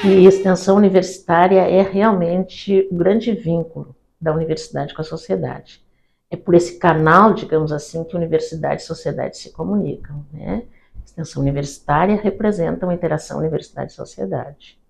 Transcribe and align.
que 0.00 0.24
extensão 0.24 0.76
universitária 0.76 1.60
é 1.60 1.82
realmente 1.82 2.88
o 2.90 2.96
grande 2.96 3.32
vínculo 3.32 3.94
da 4.18 4.32
universidade 4.32 4.94
com 4.94 5.02
a 5.02 5.04
sociedade. 5.04 5.84
É 6.30 6.36
por 6.36 6.54
esse 6.54 6.78
canal, 6.78 7.34
digamos 7.34 7.70
assim, 7.70 8.02
que 8.04 8.16
universidade 8.16 8.80
e 8.80 8.86
sociedade 8.86 9.36
se 9.36 9.52
comunicam. 9.52 10.24
Né? 10.32 10.66
Extensão 11.04 11.42
universitária 11.42 12.16
representa 12.16 12.86
uma 12.86 12.94
interação 12.94 13.38
universidade-sociedade. 13.38 14.80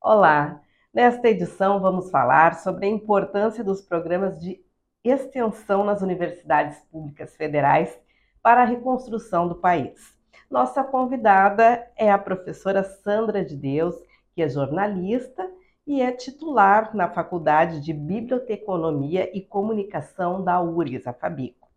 Olá! 0.00 0.60
Nesta 0.92 1.28
edição 1.28 1.80
vamos 1.80 2.10
falar 2.10 2.54
sobre 2.54 2.86
a 2.86 2.90
importância 2.90 3.64
dos 3.64 3.80
programas 3.80 4.38
de 4.38 4.64
extensão 5.02 5.82
nas 5.82 6.00
universidades 6.00 6.78
públicas 6.92 7.34
federais 7.34 7.98
para 8.40 8.62
a 8.62 8.66
reconstrução 8.66 9.48
do 9.48 9.56
país. 9.56 10.13
Nossa 10.54 10.84
convidada 10.84 11.84
é 11.96 12.12
a 12.12 12.16
professora 12.16 12.84
Sandra 12.84 13.44
de 13.44 13.56
Deus, 13.56 13.96
que 14.32 14.40
é 14.40 14.48
jornalista 14.48 15.50
e 15.84 16.00
é 16.00 16.12
titular 16.12 16.94
na 16.94 17.10
Faculdade 17.10 17.80
de 17.80 17.92
Biblioteconomia 17.92 19.36
e 19.36 19.42
Comunicação 19.42 20.44
da 20.44 20.62
URGS, 20.62 21.08
a 21.08 21.12
Fabico. 21.12 21.68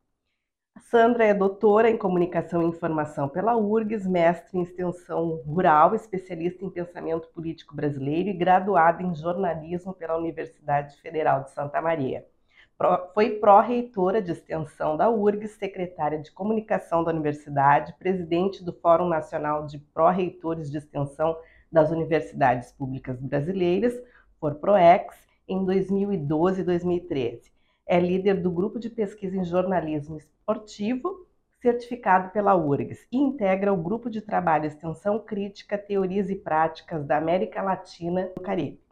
Sandra 0.91 1.25
é 1.25 1.33
doutora 1.33 1.89
em 1.89 1.97
Comunicação 1.97 2.61
e 2.61 2.67
Informação 2.67 3.27
pela 3.27 3.57
URGS, 3.57 4.05
mestre 4.05 4.59
em 4.59 4.61
Extensão 4.61 5.41
Rural, 5.43 5.95
especialista 5.95 6.63
em 6.63 6.69
Pensamento 6.69 7.29
Político 7.29 7.75
Brasileiro 7.75 8.29
e 8.29 8.33
graduada 8.33 9.01
em 9.01 9.15
Jornalismo 9.15 9.91
pela 9.91 10.19
Universidade 10.19 11.01
Federal 11.01 11.45
de 11.45 11.49
Santa 11.49 11.81
Maria. 11.81 12.27
Foi 13.11 13.31
pró-reitora 13.39 14.21
de 14.21 14.31
extensão 14.31 14.95
da 14.95 15.09
URGS, 15.09 15.53
secretária 15.53 16.19
de 16.19 16.31
comunicação 16.31 17.03
da 17.03 17.11
universidade, 17.11 17.95
presidente 17.97 18.63
do 18.63 18.71
Fórum 18.71 19.09
Nacional 19.09 19.65
de 19.65 19.79
Pró-Reitores 19.79 20.69
de 20.69 20.77
Extensão 20.77 21.35
das 21.71 21.89
Universidades 21.89 22.71
Públicas 22.71 23.19
Brasileiras, 23.19 23.99
FORPROEX, 24.39 25.15
em 25.47 25.65
2012 25.65 26.61
e 26.61 26.63
2013. 26.63 27.51
É 27.83 27.99
líder 27.99 28.43
do 28.43 28.51
grupo 28.51 28.77
de 28.77 28.91
pesquisa 28.91 29.35
em 29.35 29.43
jornalismo 29.43 30.15
esportivo, 30.15 31.25
certificado 31.59 32.29
pela 32.29 32.55
URGS, 32.55 33.07
e 33.11 33.17
integra 33.17 33.73
o 33.73 33.81
grupo 33.81 34.07
de 34.07 34.21
trabalho 34.21 34.67
Extensão 34.67 35.17
Crítica, 35.17 35.79
Teorias 35.79 36.29
e 36.29 36.35
Práticas 36.35 37.03
da 37.07 37.17
América 37.17 37.63
Latina 37.63 38.21
e 38.21 38.35
do 38.35 38.41
Caribe. 38.41 38.86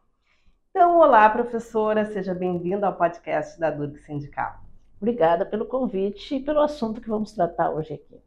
Então, 0.77 0.97
olá, 0.97 1.29
professora, 1.29 2.03
seja 2.03 2.33
bem-vinda 2.33 2.85
ao 2.85 2.97
podcast 2.97 3.57
da 3.57 3.71
Durg 3.71 3.97
Sindical. 3.99 4.59
Obrigada 4.99 5.45
pelo 5.45 5.65
convite 5.65 6.35
e 6.35 6.43
pelo 6.43 6.59
assunto 6.59 6.99
que 6.99 7.07
vamos 7.07 7.31
tratar 7.31 7.69
hoje 7.69 7.93
aqui. 7.93 8.21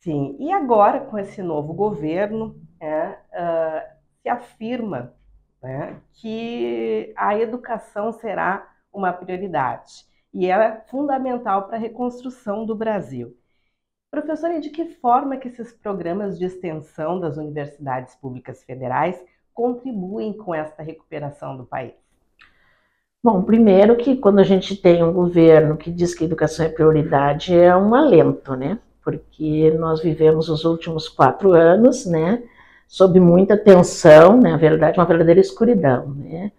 Sim, 0.00 0.36
e 0.40 0.50
agora 0.50 0.98
com 0.98 1.16
esse 1.16 1.40
novo 1.40 1.72
governo, 1.74 2.60
é, 2.80 3.10
uh, 3.10 3.96
se 4.20 4.28
afirma 4.28 5.14
né, 5.62 6.02
que 6.14 7.14
a 7.16 7.38
educação 7.38 8.10
será 8.10 8.68
uma 8.92 9.12
prioridade 9.12 10.04
e 10.34 10.50
é 10.50 10.80
fundamental 10.88 11.68
para 11.68 11.76
a 11.76 11.80
reconstrução 11.80 12.66
do 12.66 12.74
Brasil. 12.74 13.38
Professora, 14.10 14.60
de 14.60 14.70
que 14.70 14.86
forma 14.96 15.36
que 15.36 15.46
esses 15.46 15.72
programas 15.72 16.36
de 16.36 16.46
extensão 16.46 17.20
das 17.20 17.36
universidades 17.36 18.16
públicas 18.16 18.64
federais 18.64 19.24
contribuem 19.54 20.32
com 20.32 20.54
esta 20.54 20.82
recuperação 20.82 21.56
do 21.56 21.64
país? 21.64 21.92
Bom, 23.22 23.42
primeiro 23.42 23.96
que 23.96 24.16
quando 24.16 24.40
a 24.40 24.44
gente 24.44 24.74
tem 24.74 25.02
um 25.02 25.12
governo 25.12 25.76
que 25.76 25.92
diz 25.92 26.12
que 26.12 26.24
educação 26.24 26.66
é 26.66 26.68
prioridade, 26.68 27.56
é 27.56 27.74
um 27.76 27.94
alento, 27.94 28.56
né? 28.56 28.78
Porque 29.04 29.70
nós 29.78 30.02
vivemos 30.02 30.48
os 30.48 30.64
últimos 30.64 31.08
quatro 31.08 31.52
anos, 31.52 32.04
né? 32.04 32.42
Sob 32.88 33.20
muita 33.20 33.56
tensão, 33.56 34.40
né? 34.40 34.50
Na 34.50 34.56
verdade, 34.56 34.98
uma 34.98 35.06
verdadeira 35.06 35.40
escuridão, 35.40 36.08
né? 36.14 36.50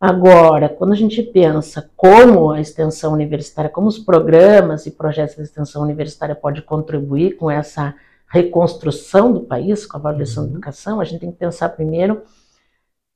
Agora, 0.00 0.68
quando 0.68 0.92
a 0.92 0.96
gente 0.96 1.22
pensa 1.22 1.90
como 1.94 2.50
a 2.50 2.60
extensão 2.60 3.12
universitária, 3.12 3.70
como 3.70 3.86
os 3.86 3.98
programas 3.98 4.86
e 4.86 4.90
projetos 4.90 5.36
de 5.36 5.42
extensão 5.42 5.82
universitária 5.82 6.34
podem 6.34 6.62
contribuir 6.62 7.36
com 7.36 7.50
essa 7.50 7.94
reconstrução 8.30 9.32
do 9.32 9.40
país, 9.40 9.84
com 9.84 9.96
a 9.96 10.00
valorização 10.00 10.44
uhum. 10.44 10.50
da 10.50 10.54
educação, 10.54 11.00
a 11.00 11.04
gente 11.04 11.20
tem 11.20 11.32
que 11.32 11.38
pensar 11.38 11.68
primeiro 11.70 12.22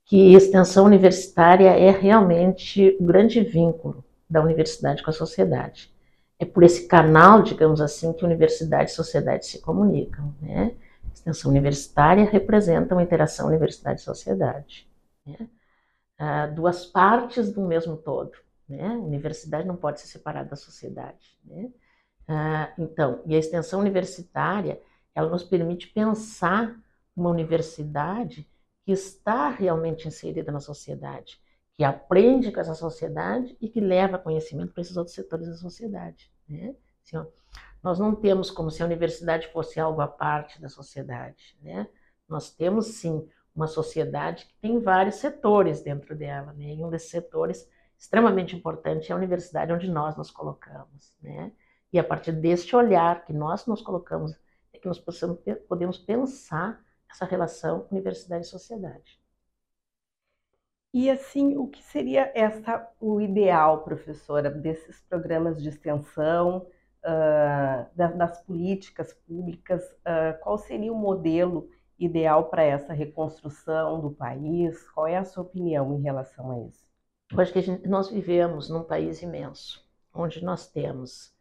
que 0.03 0.33
extensão 0.33 0.85
universitária 0.85 1.69
é 1.69 1.89
realmente 1.89 2.95
o 2.99 3.03
grande 3.03 3.41
vínculo 3.41 4.03
da 4.29 4.41
universidade 4.41 5.01
com 5.01 5.09
a 5.09 5.13
sociedade. 5.13 5.91
É 6.37 6.45
por 6.45 6.63
esse 6.63 6.85
canal, 6.87 7.41
digamos 7.41 7.79
assim, 7.79 8.11
que 8.13 8.25
universidade 8.25 8.91
e 8.91 8.93
sociedade 8.93 9.47
se 9.47 9.61
comunicam. 9.61 10.35
Né? 10.41 10.75
Extensão 11.11 11.49
universitária 11.49 12.29
representa 12.29 12.93
uma 12.93 13.01
interação 13.01 13.47
universidade-sociedade. 13.47 14.87
Né? 15.25 15.47
Ah, 16.19 16.45
duas 16.47 16.85
partes 16.85 17.51
do 17.51 17.61
mesmo 17.61 17.95
todo. 17.95 18.33
Né? 18.67 18.85
A 18.85 18.93
universidade 18.93 19.65
não 19.65 19.77
pode 19.77 20.01
ser 20.01 20.07
separada 20.07 20.49
da 20.49 20.55
sociedade. 20.57 21.37
Né? 21.45 21.69
Ah, 22.27 22.69
então, 22.77 23.21
e 23.25 23.33
a 23.33 23.39
extensão 23.39 23.79
universitária 23.79 24.79
ela 25.15 25.29
nos 25.29 25.43
permite 25.43 25.87
pensar 25.87 26.77
uma 27.15 27.29
universidade 27.29 28.47
que 28.83 28.91
está 28.91 29.49
realmente 29.49 30.07
inserida 30.07 30.51
na 30.51 30.59
sociedade, 30.59 31.41
que 31.73 31.83
aprende 31.83 32.51
com 32.51 32.59
essa 32.59 32.75
sociedade 32.75 33.57
e 33.59 33.69
que 33.69 33.79
leva 33.79 34.19
conhecimento 34.19 34.73
para 34.73 34.81
esses 34.81 34.97
outros 34.97 35.15
setores 35.15 35.47
da 35.47 35.55
sociedade. 35.55 36.31
Né? 36.47 36.75
Assim, 37.03 37.17
ó, 37.17 37.25
nós 37.81 37.97
não 37.97 38.13
temos 38.13 38.51
como 38.51 38.69
se 38.69 38.83
a 38.83 38.85
universidade 38.85 39.47
fosse 39.51 39.79
algo 39.79 40.01
à 40.01 40.07
parte 40.07 40.61
da 40.61 40.69
sociedade. 40.69 41.57
Né? 41.61 41.87
Nós 42.27 42.51
temos 42.51 42.87
sim 42.87 43.27
uma 43.55 43.67
sociedade 43.67 44.45
que 44.45 44.55
tem 44.61 44.79
vários 44.79 45.15
setores 45.15 45.81
dentro 45.81 46.15
dela, 46.15 46.53
né? 46.53 46.75
e 46.75 46.83
um 46.83 46.89
desses 46.89 47.09
setores 47.09 47.67
extremamente 47.97 48.55
importante 48.55 49.11
é 49.11 49.13
a 49.13 49.17
universidade 49.17 49.71
onde 49.71 49.89
nós 49.89 50.15
nos 50.17 50.29
colocamos. 50.29 51.15
Né? 51.21 51.51
E 51.91 51.97
a 51.97 52.03
partir 52.03 52.33
deste 52.33 52.75
olhar 52.75 53.25
que 53.25 53.31
nós 53.31 53.65
nos 53.65 53.81
colocamos 53.81 54.35
que 54.85 54.87
nós 54.87 54.99
possamos, 54.99 55.39
podemos 55.67 55.97
pensar 55.97 56.79
essa 57.09 57.25
relação 57.25 57.87
universidade 57.91 58.45
e 58.45 58.49
sociedade. 58.49 59.19
E 60.93 61.09
assim, 61.09 61.57
o 61.57 61.67
que 61.67 61.83
seria 61.83 62.31
essa, 62.35 62.87
o 63.01 63.19
ideal, 63.19 63.83
professora, 63.83 64.49
desses 64.49 65.01
programas 65.01 65.61
de 65.61 65.67
extensão, 65.67 66.67
uh, 67.03 67.95
das, 67.95 68.15
das, 68.15 68.41
políticas 68.43 69.11
públicas? 69.13 69.83
Uh, 69.91 70.39
qual 70.41 70.57
seria 70.57 70.93
o 70.93 70.95
modelo 70.95 71.69
ideal 71.99 72.49
para 72.49 72.63
essa 72.63 72.93
reconstrução 72.93 73.99
do 73.99 74.11
país? 74.11 74.87
Qual 74.91 75.07
é 75.07 75.17
a 75.17 75.25
sua 75.25 75.43
opinião 75.43 75.97
em 75.97 76.01
relação 76.01 76.51
a 76.51 76.59
isso? 76.59 76.87
Eu 77.31 77.41
acho 77.41 77.51
que 77.51 77.61
gente, 77.61 77.87
nós 77.87 78.09
vivemos 78.09 78.69
num 78.69 78.83
país 78.83 79.21
imenso, 79.21 79.83
onde 80.13 80.41
nós 80.45 80.69
temos 80.69 81.34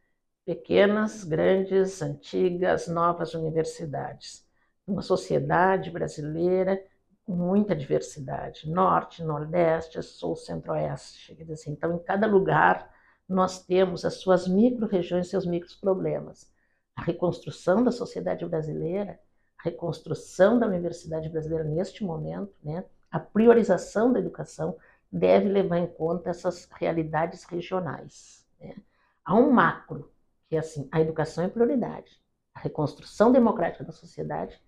pequenas, 0.44 1.25
grandes, 1.25 2.03
antigas, 2.03 2.87
novas 2.87 3.34
universidades. 3.34 4.47
Uma 4.87 5.03
sociedade 5.03 5.91
brasileira 5.91 6.82
com 7.25 7.34
muita 7.34 7.75
diversidade, 7.75 8.71
norte, 8.71 9.22
nordeste, 9.22 10.03
sul, 10.03 10.37
centro-oeste. 10.37 11.37
Assim. 11.50 11.72
Então, 11.72 11.94
em 11.94 11.99
cada 11.99 12.27
lugar, 12.27 12.91
nós 13.28 13.65
temos 13.65 14.04
as 14.04 14.15
suas 14.15 14.47
micro-regiões, 14.47 15.28
seus 15.28 15.47
micro-problemas. 15.47 16.53
A 16.94 17.03
reconstrução 17.03 17.83
da 17.83 17.91
sociedade 17.91 18.44
brasileira, 18.47 19.19
a 19.59 19.65
reconstrução 19.65 20.59
da 20.59 20.66
universidade 20.66 21.28
brasileira 21.31 21.65
neste 21.65 22.04
momento, 22.04 22.54
né, 22.62 22.84
a 23.10 23.19
priorização 23.19 24.12
da 24.12 24.19
educação 24.19 24.77
deve 25.10 25.49
levar 25.49 25.78
em 25.78 25.87
conta 25.87 26.28
essas 26.28 26.69
realidades 26.72 27.44
regionais. 27.44 28.47
Né. 28.60 28.77
Há 29.24 29.34
um 29.34 29.51
macro, 29.51 30.13
que 30.48 30.56
assim, 30.56 30.88
a 30.92 31.00
educação 31.00 31.44
é 31.44 31.48
prioridade, 31.48 32.20
a 32.54 32.60
reconstrução 32.60 33.32
democrática 33.32 33.84
da 33.84 33.92
sociedade 33.92 34.60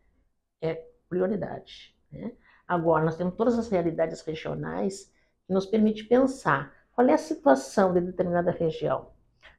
é 0.61 0.87
prioridade. 1.09 1.97
Né? 2.11 2.33
Agora, 2.67 3.05
nós 3.05 3.17
temos 3.17 3.35
todas 3.35 3.59
as 3.59 3.69
realidades 3.69 4.23
regionais 4.23 5.13
que 5.47 5.53
nos 5.53 5.67
permite 5.67 6.05
pensar 6.05 6.75
qual 6.93 7.07
é 7.09 7.13
a 7.13 7.19
situação 7.19 7.93
de 7.93 8.01
determinada 8.01 8.51
região. 8.51 9.11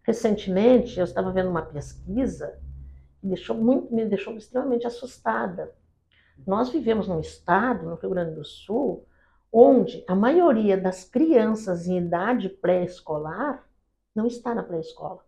Recentemente, 0.04 1.00
eu 1.00 1.06
estava 1.06 1.32
vendo 1.32 1.50
uma 1.50 1.62
pesquisa 1.62 2.60
que 3.22 3.28
deixou 3.28 3.56
muito, 3.56 3.94
me 3.94 4.06
deixou 4.06 4.36
extremamente 4.36 4.86
assustada. 4.86 5.74
Nós 6.46 6.70
vivemos 6.70 7.08
num 7.08 7.20
estado, 7.20 7.86
no 7.86 7.96
Rio 7.96 8.10
Grande 8.10 8.36
do 8.36 8.44
Sul, 8.44 9.08
onde 9.52 10.04
a 10.08 10.16
maioria 10.16 10.78
das 10.78 11.04
crianças 11.04 11.88
em 11.88 11.98
idade 11.98 12.50
pré-escolar 12.50 13.66
não 14.14 14.26
está 14.28 14.54
na 14.54 14.64
pré-escola 14.64 15.27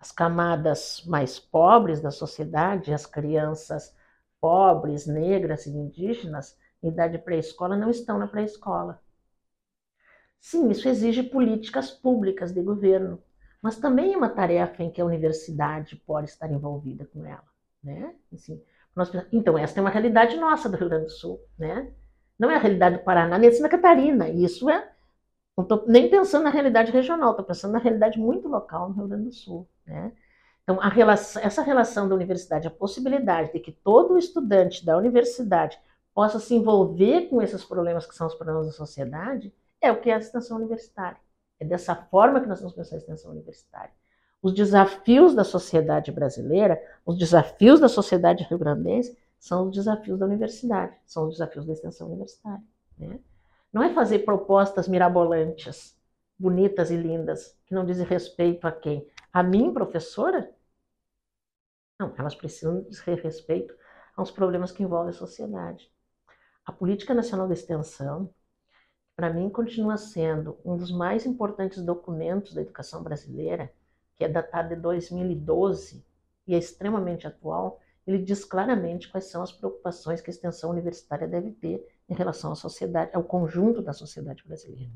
as 0.00 0.10
camadas 0.10 1.04
mais 1.06 1.38
pobres 1.38 2.00
da 2.00 2.10
sociedade, 2.10 2.92
as 2.92 3.06
crianças 3.06 3.94
pobres, 4.40 5.06
negras 5.06 5.66
e 5.66 5.70
indígenas, 5.70 6.58
em 6.82 6.88
idade 6.88 7.18
pré-escola, 7.18 7.76
não 7.76 7.90
estão 7.90 8.18
na 8.18 8.26
pré-escola. 8.26 9.00
Sim, 10.40 10.70
isso 10.70 10.88
exige 10.88 11.22
políticas 11.22 11.90
públicas 11.90 12.52
de 12.52 12.62
governo, 12.62 13.22
mas 13.62 13.76
também 13.76 14.14
é 14.14 14.16
uma 14.16 14.28
tarefa 14.30 14.82
em 14.82 14.90
que 14.90 15.00
a 15.00 15.04
universidade 15.04 15.96
pode 15.96 16.30
estar 16.30 16.50
envolvida 16.50 17.04
com 17.04 17.24
ela, 17.26 17.44
né? 17.82 18.14
Assim, 18.32 18.62
Nós, 18.96 19.10
então, 19.32 19.58
essa 19.58 19.78
é 19.78 19.82
uma 19.82 19.90
realidade 19.90 20.36
nossa 20.36 20.68
do 20.68 20.76
Rio 20.76 20.88
Grande 20.88 21.06
do 21.06 21.10
Sul, 21.10 21.40
né? 21.58 21.92
Não 22.38 22.50
é 22.50 22.56
a 22.56 22.58
realidade 22.58 22.98
do 22.98 23.04
Paraná 23.04 23.38
nem 23.38 23.50
de 23.50 23.56
Santa 23.56 23.68
Catarina. 23.68 24.28
Isso 24.30 24.70
é. 24.70 24.90
Não 25.56 25.62
estou 25.64 25.84
nem 25.86 26.08
pensando 26.10 26.44
na 26.44 26.50
realidade 26.50 26.90
regional, 26.92 27.30
estou 27.32 27.44
pensando 27.44 27.72
na 27.72 27.78
realidade 27.78 28.18
muito 28.18 28.48
local 28.48 28.88
no 28.88 28.94
Rio 28.94 29.08
Grande 29.08 29.24
do 29.26 29.32
Sul, 29.32 29.68
né? 29.90 30.12
Então, 30.62 30.76
relação, 30.76 31.42
essa 31.42 31.62
relação 31.62 32.08
da 32.08 32.14
universidade, 32.14 32.68
a 32.68 32.70
possibilidade 32.70 33.52
de 33.52 33.58
que 33.58 33.72
todo 33.72 34.16
estudante 34.16 34.86
da 34.86 34.96
universidade 34.96 35.78
possa 36.14 36.38
se 36.38 36.54
envolver 36.54 37.28
com 37.28 37.42
esses 37.42 37.64
problemas 37.64 38.06
que 38.06 38.14
são 38.14 38.26
os 38.26 38.34
problemas 38.34 38.66
da 38.66 38.72
sociedade, 38.72 39.52
é 39.80 39.90
o 39.90 40.00
que 40.00 40.10
é 40.10 40.14
a 40.14 40.18
extensão 40.18 40.58
universitária. 40.58 41.18
É 41.58 41.64
dessa 41.64 41.94
forma 41.94 42.40
que 42.40 42.48
nós 42.48 42.60
vamos 42.60 42.74
pensar 42.74 42.96
a 42.96 42.98
extensão 42.98 43.32
universitária. 43.32 43.90
Os 44.42 44.54
desafios 44.54 45.34
da 45.34 45.44
sociedade 45.44 46.10
brasileira, 46.12 46.80
os 47.04 47.18
desafios 47.18 47.80
da 47.80 47.88
sociedade 47.88 48.44
rio-grandense, 48.44 49.16
são 49.38 49.68
os 49.68 49.74
desafios 49.74 50.18
da 50.18 50.26
universidade, 50.26 50.96
são 51.06 51.24
os 51.24 51.32
desafios 51.32 51.66
da 51.66 51.72
extensão 51.72 52.06
universitária. 52.08 52.62
Né? 52.98 53.18
Não 53.72 53.82
é 53.82 53.92
fazer 53.92 54.20
propostas 54.20 54.86
mirabolantes, 54.86 55.96
bonitas 56.38 56.90
e 56.90 56.96
lindas, 56.96 57.56
que 57.66 57.74
não 57.74 57.84
dizem 57.84 58.06
respeito 58.06 58.66
a 58.66 58.72
quem? 58.72 59.06
A 59.32 59.42
mim, 59.42 59.72
professora? 59.72 60.52
Não, 61.98 62.14
elas 62.18 62.34
precisam 62.34 62.82
dizer 62.82 63.20
respeito 63.22 63.74
aos 64.16 64.30
problemas 64.30 64.72
que 64.72 64.82
envolvem 64.82 65.10
a 65.10 65.12
sociedade. 65.12 65.90
A 66.64 66.72
Política 66.72 67.14
Nacional 67.14 67.46
de 67.46 67.54
Extensão, 67.54 68.32
para 69.14 69.32
mim, 69.32 69.50
continua 69.50 69.96
sendo 69.96 70.58
um 70.64 70.76
dos 70.76 70.90
mais 70.90 71.26
importantes 71.26 71.82
documentos 71.82 72.54
da 72.54 72.62
educação 72.62 73.02
brasileira, 73.02 73.72
que 74.16 74.24
é 74.24 74.28
datado 74.28 74.74
de 74.74 74.80
2012 74.80 76.04
e 76.46 76.54
é 76.54 76.58
extremamente 76.58 77.26
atual, 77.26 77.80
ele 78.06 78.18
diz 78.18 78.44
claramente 78.44 79.08
quais 79.08 79.26
são 79.26 79.42
as 79.42 79.52
preocupações 79.52 80.20
que 80.20 80.30
a 80.30 80.32
extensão 80.32 80.70
universitária 80.70 81.28
deve 81.28 81.52
ter 81.52 81.86
em 82.08 82.14
relação 82.14 82.50
à 82.52 82.56
sociedade, 82.56 83.14
ao 83.14 83.22
conjunto 83.22 83.80
da 83.82 83.92
sociedade 83.92 84.42
brasileira. 84.44 84.90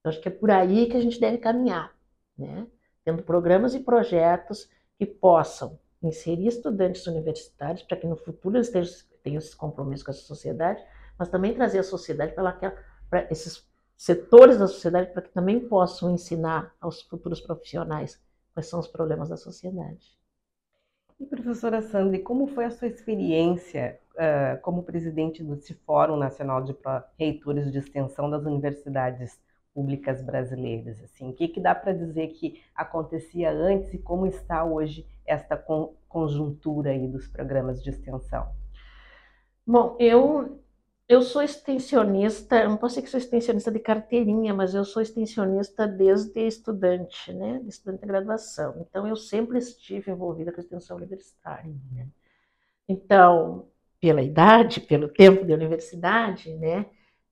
Então, 0.00 0.10
acho 0.10 0.20
que 0.20 0.28
é 0.28 0.32
por 0.32 0.50
aí 0.50 0.88
que 0.88 0.96
a 0.96 1.00
gente 1.00 1.20
deve 1.20 1.38
caminhar, 1.38 1.94
né? 2.38 2.66
Tendo 3.04 3.22
programas 3.22 3.74
e 3.74 3.80
projetos 3.80 4.68
que 4.98 5.06
possam 5.06 5.78
inserir 6.02 6.46
estudantes 6.46 7.06
universitários 7.06 7.82
para 7.82 7.96
que 7.96 8.06
no 8.06 8.16
futuro 8.16 8.56
eles 8.56 8.70
tenham 9.22 9.38
esse 9.38 9.54
compromisso 9.54 10.04
com 10.04 10.10
a 10.10 10.14
sociedade, 10.14 10.82
mas 11.18 11.28
também 11.28 11.54
trazer 11.54 11.78
a 11.78 11.84
sociedade 11.84 12.32
para, 12.32 12.52
para 13.08 13.30
esses 13.30 13.68
setores 13.96 14.58
da 14.58 14.66
sociedade 14.66 15.12
para 15.12 15.22
que 15.22 15.30
também 15.30 15.60
possam 15.60 16.10
ensinar 16.10 16.74
aos 16.80 17.02
futuros 17.02 17.40
profissionais 17.40 18.18
quais 18.54 18.66
são 18.66 18.80
os 18.80 18.88
problemas 18.88 19.28
da 19.28 19.36
sociedade. 19.36 20.18
E 21.18 21.26
professora 21.26 21.82
Sandri, 21.82 22.20
como 22.20 22.46
foi 22.46 22.64
a 22.64 22.70
sua 22.70 22.88
experiência 22.88 24.00
uh, 24.14 24.60
como 24.62 24.82
presidente 24.82 25.44
do 25.44 25.58
Fórum 25.84 26.16
Nacional 26.16 26.64
de 26.64 26.74
Reitores 27.18 27.70
de 27.70 27.78
Extensão 27.78 28.30
das 28.30 28.42
Universidades 28.46 29.38
Públicas 29.80 30.20
Brasileiras? 30.20 31.02
Assim, 31.02 31.30
o 31.30 31.32
que, 31.32 31.48
que 31.48 31.58
dá 31.58 31.74
para 31.74 31.94
dizer 31.94 32.28
que 32.28 32.60
acontecia 32.74 33.50
antes 33.50 33.94
e 33.94 33.98
como 33.98 34.26
está 34.26 34.62
hoje 34.62 35.06
esta 35.24 35.56
con 35.56 35.94
conjuntura 36.06 36.90
aí 36.90 37.08
dos 37.08 37.26
programas 37.26 37.82
de 37.82 37.88
extensão? 37.88 38.52
Bom, 39.66 39.96
eu 39.98 40.60
eu 41.08 41.22
sou 41.22 41.42
extensionista, 41.42 42.68
não 42.68 42.76
posso 42.76 42.94
dizer 42.94 43.02
que 43.02 43.10
sou 43.10 43.18
extensionista 43.18 43.70
de 43.70 43.80
carteirinha, 43.80 44.52
mas 44.52 44.74
eu 44.74 44.84
sou 44.84 45.00
extensionista 45.00 45.88
desde 45.88 46.46
estudante, 46.46 47.32
né, 47.32 47.60
estudante 47.66 48.02
de 48.02 48.06
graduação. 48.06 48.76
Então, 48.78 49.08
eu 49.08 49.16
sempre 49.16 49.58
estive 49.58 50.12
envolvida 50.12 50.52
com 50.52 50.60
a 50.60 50.62
extensão 50.62 50.98
universitária. 50.98 51.74
Né? 51.90 52.06
Então, 52.86 53.66
pela 54.00 54.22
idade, 54.22 54.80
pelo 54.80 55.08
tempo 55.08 55.44
de 55.44 55.52
universidade, 55.52 56.54
né, 56.54 56.86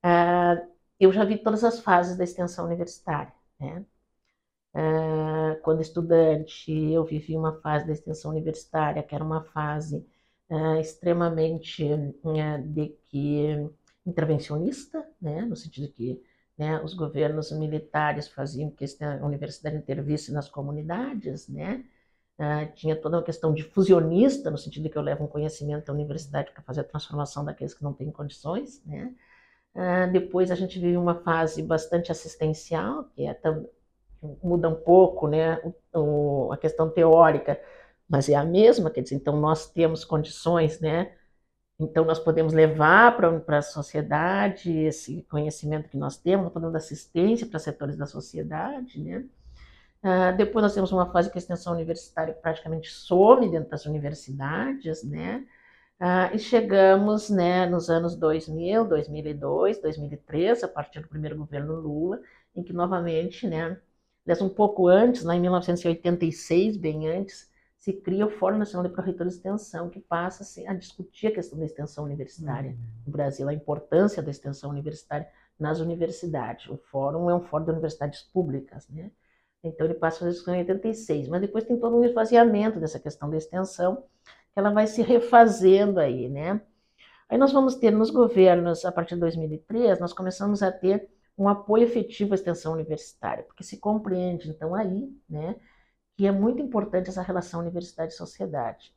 uh, 0.04 0.77
eu 1.00 1.12
já 1.12 1.24
vi 1.24 1.38
todas 1.38 1.64
as 1.64 1.80
fases 1.80 2.16
da 2.16 2.24
extensão 2.24 2.66
universitária. 2.66 3.32
Né? 3.58 3.84
Uh, 4.74 5.60
quando 5.62 5.80
estudante, 5.80 6.70
eu 6.70 7.04
vivi 7.04 7.36
uma 7.36 7.60
fase 7.60 7.86
da 7.86 7.92
extensão 7.92 8.30
universitária, 8.30 9.02
que 9.02 9.14
era 9.14 9.24
uma 9.24 9.42
fase 9.42 10.06
uh, 10.50 10.76
extremamente 10.80 11.84
uh, 11.84 12.62
de 12.62 12.88
que 13.08 13.70
intervencionista, 14.06 15.06
né, 15.20 15.42
no 15.42 15.56
sentido 15.56 15.86
de 15.86 15.92
que 15.92 16.22
né, 16.56 16.80
os 16.82 16.94
governos 16.94 17.52
militares 17.52 18.28
faziam 18.28 18.70
que 18.70 18.84
a 19.02 19.24
universidade 19.24 19.76
intervisse 19.76 20.32
nas 20.32 20.48
comunidades, 20.48 21.46
né, 21.48 21.84
tinha 22.74 22.96
toda 22.96 23.18
uma 23.18 23.22
questão 23.22 23.52
difusionista, 23.52 24.50
no 24.50 24.56
sentido 24.56 24.84
de 24.84 24.88
que 24.88 24.96
eu 24.96 25.02
levo 25.02 25.24
um 25.24 25.28
conhecimento 25.28 25.86
da 25.86 25.92
universidade 25.92 26.50
para 26.52 26.62
fazer 26.62 26.80
a 26.80 26.84
transformação 26.84 27.44
daqueles 27.44 27.74
que 27.74 27.82
não 27.82 27.92
têm 27.92 28.10
condições, 28.10 28.82
né, 28.86 29.14
Uh, 29.74 30.10
depois 30.12 30.50
a 30.50 30.54
gente 30.54 30.78
vive 30.78 30.96
uma 30.96 31.14
fase 31.22 31.62
bastante 31.62 32.10
assistencial, 32.10 33.04
que 33.14 33.26
é, 33.26 33.38
muda 34.42 34.68
um 34.68 34.74
pouco 34.74 35.28
né, 35.28 35.60
o, 35.94 36.50
a 36.52 36.56
questão 36.56 36.90
teórica 36.90 37.60
mas 38.08 38.28
é 38.28 38.34
a 38.34 38.44
mesma, 38.44 38.90
quer 38.90 39.02
dizer, 39.02 39.16
então 39.16 39.38
nós 39.38 39.70
temos 39.70 40.04
condições, 40.04 40.80
né? 40.80 41.12
Então 41.78 42.04
nós 42.04 42.18
podemos 42.18 42.52
levar 42.52 43.16
para 43.16 43.58
a 43.58 43.62
sociedade 43.62 44.72
esse 44.72 45.22
conhecimento 45.30 45.88
que 45.88 45.96
nós 45.96 46.16
temos, 46.16 46.52
podemos 46.52 46.72
dar 46.72 46.78
assistência 46.78 47.46
para 47.46 47.58
setores 47.58 47.96
da 47.96 48.06
sociedade, 48.06 48.98
né? 49.00 49.24
Uh, 50.02 50.36
depois 50.36 50.62
nós 50.62 50.74
temos 50.74 50.90
uma 50.90 51.12
fase 51.12 51.30
que 51.30 51.36
a 51.36 51.40
extensão 51.40 51.72
universitária 51.72 52.32
praticamente 52.32 52.90
some 52.90 53.48
dentro 53.50 53.68
das 53.68 53.84
universidades, 53.84 55.04
né? 55.04 55.44
Uh, 56.00 56.34
e 56.34 56.38
chegamos 56.38 57.28
né, 57.28 57.66
nos 57.66 57.90
anos 57.90 58.14
2000, 58.14 58.84
2002, 58.84 59.80
2003, 59.80 60.62
a 60.62 60.68
partir 60.68 61.00
do 61.00 61.08
primeiro 61.08 61.36
governo 61.36 61.74
Lula, 61.74 62.20
em 62.54 62.62
que 62.62 62.72
novamente, 62.72 63.48
né, 63.48 63.80
um 64.40 64.48
pouco 64.48 64.86
antes, 64.86 65.24
lá 65.24 65.34
em 65.34 65.40
1986, 65.40 66.76
bem 66.76 67.08
antes, 67.08 67.50
se 67.78 67.92
cria 67.92 68.26
o 68.26 68.30
Fórum 68.30 68.58
Nacional 68.58 68.86
de 68.88 68.94
Pró-Reitores 68.94 69.34
de 69.34 69.38
Extensão, 69.38 69.88
que 69.88 70.00
passa 70.00 70.42
assim, 70.42 70.66
a 70.66 70.74
discutir 70.74 71.28
a 71.28 71.32
questão 71.32 71.58
da 71.58 71.64
extensão 71.64 72.04
universitária 72.04 72.72
uhum. 72.72 72.76
no 73.06 73.12
Brasil, 73.12 73.48
a 73.48 73.54
importância 73.54 74.22
da 74.22 74.30
extensão 74.30 74.70
universitária 74.70 75.28
nas 75.58 75.80
universidades. 75.80 76.68
O 76.68 76.76
fórum 76.76 77.30
é 77.30 77.34
um 77.34 77.42
fórum 77.42 77.64
de 77.64 77.70
universidades 77.70 78.22
públicas, 78.22 78.88
né? 78.88 79.10
Então 79.62 79.86
ele 79.86 79.94
passa 79.94 80.18
a 80.18 80.20
fazer 80.20 80.30
isso 80.32 80.50
em 80.50 80.58
86, 80.58 81.28
mas 81.28 81.40
depois 81.40 81.64
tem 81.64 81.78
todo 81.78 81.96
um 81.96 82.04
esvaziamento 82.04 82.78
dessa 82.78 83.00
questão 83.00 83.28
da 83.28 83.36
extensão, 83.36 84.04
ela 84.56 84.70
vai 84.70 84.86
se 84.86 85.02
refazendo 85.02 86.00
aí, 86.00 86.28
né? 86.28 86.60
Aí 87.28 87.36
nós 87.36 87.52
vamos 87.52 87.74
ter 87.74 87.90
nos 87.90 88.10
governos, 88.10 88.84
a 88.84 88.92
partir 88.92 89.14
de 89.14 89.20
2003, 89.20 90.00
nós 90.00 90.12
começamos 90.12 90.62
a 90.62 90.72
ter 90.72 91.08
um 91.36 91.48
apoio 91.48 91.84
efetivo 91.84 92.32
à 92.32 92.34
extensão 92.34 92.72
universitária, 92.72 93.44
porque 93.44 93.62
se 93.62 93.78
compreende, 93.78 94.50
então, 94.50 94.74
aí, 94.74 95.08
né, 95.28 95.56
que 96.16 96.26
é 96.26 96.32
muito 96.32 96.60
importante 96.60 97.08
essa 97.10 97.22
relação 97.22 97.60
universidade-sociedade. 97.60 98.92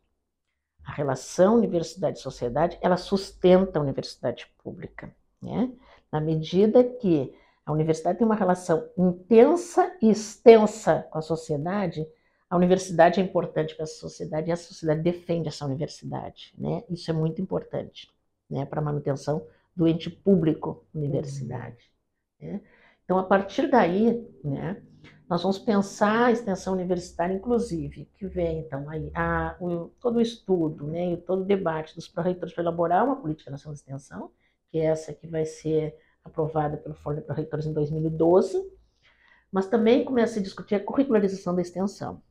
A 0.83 0.93
relação 0.93 1.55
universidade-sociedade, 1.57 2.77
ela 2.81 2.97
sustenta 2.97 3.77
a 3.77 3.81
universidade 3.81 4.51
pública, 4.63 5.15
né? 5.39 5.71
Na 6.11 6.19
medida 6.19 6.83
que 6.83 7.31
a 7.63 7.71
universidade 7.71 8.17
tem 8.17 8.25
uma 8.25 8.35
relação 8.35 8.89
intensa 8.97 9.95
e 10.01 10.09
extensa 10.09 11.07
com 11.11 11.19
a 11.19 11.21
sociedade, 11.21 12.07
a 12.51 12.57
universidade 12.57 13.21
é 13.21 13.23
importante 13.23 13.73
para 13.73 13.85
a 13.85 13.87
sociedade 13.87 14.49
e 14.49 14.51
a 14.51 14.57
sociedade 14.57 15.01
defende 15.01 15.47
essa 15.47 15.65
universidade, 15.65 16.53
né? 16.57 16.83
Isso 16.89 17.09
é 17.09 17.13
muito 17.13 17.41
importante, 17.41 18.11
né, 18.49 18.65
para 18.65 18.81
a 18.81 18.83
manutenção 18.83 19.47
do 19.73 19.87
ente 19.87 20.09
público 20.09 20.85
universidade. 20.93 21.89
Né? 22.41 22.59
Então, 23.05 23.17
a 23.17 23.23
partir 23.23 23.69
daí, 23.71 24.27
né, 24.43 24.81
nós 25.29 25.41
vamos 25.41 25.59
pensar 25.59 26.25
a 26.25 26.31
extensão 26.33 26.73
universitária, 26.73 27.33
inclusive, 27.33 28.09
que 28.15 28.27
vem, 28.27 28.59
então, 28.59 28.89
aí, 28.89 29.09
a, 29.15 29.55
o, 29.61 29.87
todo 30.01 30.17
o 30.17 30.21
estudo, 30.21 30.87
né, 30.87 31.13
e 31.13 31.17
todo 31.17 31.43
o 31.43 31.45
debate 31.45 31.95
dos 31.95 32.09
pró-reitores 32.09 32.53
para 32.53 32.63
elaborar 32.65 33.05
uma 33.05 33.15
política 33.15 33.49
nacional 33.49 33.75
de 33.75 33.79
extensão, 33.79 34.29
que 34.69 34.77
é 34.77 34.87
essa 34.87 35.13
que 35.13 35.25
vai 35.25 35.45
ser 35.45 35.97
aprovada 36.21 36.75
pelo 36.75 36.95
Fórum 36.95 37.15
de 37.15 37.21
Pró-Reitores 37.21 37.65
em 37.65 37.71
2012, 37.71 38.61
mas 39.49 39.67
também 39.67 40.03
começa 40.03 40.37
a 40.37 40.43
discutir 40.43 40.75
a 40.75 40.83
curricularização 40.83 41.55
da 41.55 41.61
extensão. 41.61 42.21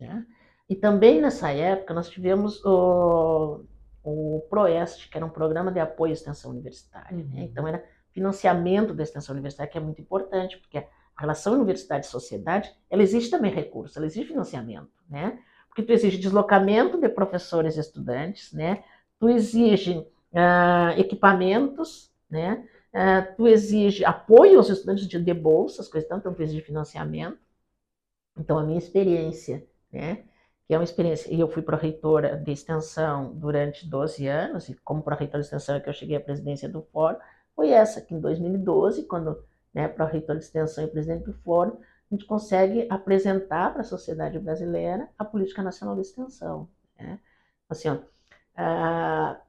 Né? 0.00 0.26
E 0.68 0.74
também 0.74 1.20
nessa 1.20 1.50
época 1.50 1.92
nós 1.92 2.08
tivemos 2.08 2.64
o, 2.64 3.64
o 4.02 4.46
PROEST, 4.48 5.08
que 5.08 5.16
era 5.16 5.26
um 5.26 5.30
programa 5.30 5.70
de 5.70 5.80
apoio 5.80 6.12
à 6.12 6.14
extensão 6.14 6.50
universitária. 6.50 7.16
Né? 7.16 7.42
Então 7.42 7.66
era 7.66 7.84
financiamento 8.12 8.94
da 8.94 9.02
extensão 9.02 9.32
universitária, 9.32 9.70
que 9.70 9.78
é 9.78 9.80
muito 9.80 10.00
importante, 10.00 10.58
porque 10.58 10.78
a 10.78 10.86
relação 11.20 11.54
universidade-sociedade, 11.54 12.74
ela 12.88 13.02
exige 13.02 13.30
também 13.30 13.52
recurso, 13.52 13.98
ela 13.98 14.06
exige 14.06 14.28
financiamento, 14.28 14.90
né? 15.08 15.38
Porque 15.68 15.82
tu 15.82 15.92
exige 15.92 16.18
deslocamento 16.18 16.98
de 16.98 17.08
professores 17.08 17.76
e 17.76 17.80
estudantes, 17.80 18.52
né? 18.52 18.82
Tu 19.18 19.28
exige 19.28 19.98
uh, 19.98 20.98
equipamentos, 20.98 22.10
né? 22.28 22.66
Uh, 22.92 23.36
tu 23.36 23.46
exige 23.46 24.04
apoio 24.04 24.58
aos 24.58 24.68
estudantes 24.68 25.06
de, 25.06 25.22
de 25.22 25.34
bolsas, 25.34 25.88
coisas 25.88 26.10
então 26.10 26.34
tu 26.34 26.42
exige 26.42 26.62
financiamento. 26.62 27.38
Então, 28.36 28.58
a 28.58 28.64
minha 28.64 28.78
experiência, 28.78 29.64
né? 29.92 30.24
que 30.70 30.74
é 30.74 30.78
uma 30.78 30.84
experiência. 30.84 31.28
E 31.34 31.40
eu 31.40 31.48
fui 31.48 31.62
pró-reitora 31.62 32.36
de 32.36 32.52
extensão 32.52 33.32
durante 33.34 33.88
12 33.88 34.28
anos, 34.28 34.68
e 34.68 34.74
como 34.84 35.02
pró-reitora 35.02 35.40
de 35.40 35.46
extensão 35.46 35.74
é 35.74 35.80
que 35.80 35.88
eu 35.88 35.92
cheguei 35.92 36.16
à 36.16 36.20
presidência 36.20 36.68
do 36.68 36.80
Fórum, 36.92 37.18
foi 37.56 37.70
essa, 37.70 38.00
que 38.00 38.14
em 38.14 38.20
2012, 38.20 39.02
quando 39.04 39.44
né, 39.74 39.88
pró-reitora 39.88 40.38
de 40.38 40.44
extensão 40.44 40.84
e 40.84 40.86
presidente 40.86 41.24
do 41.24 41.32
Fórum, 41.32 41.76
a 42.10 42.14
gente 42.14 42.24
consegue 42.24 42.86
apresentar 42.88 43.72
para 43.72 43.82
a 43.82 43.84
sociedade 43.84 44.38
brasileira 44.38 45.08
a 45.18 45.24
política 45.24 45.60
nacional 45.60 45.96
de 45.96 46.02
extensão. 46.02 46.68
Né? 46.96 47.18
Assim, 47.68 47.88
ó, 47.88 47.98
a, 48.56 49.40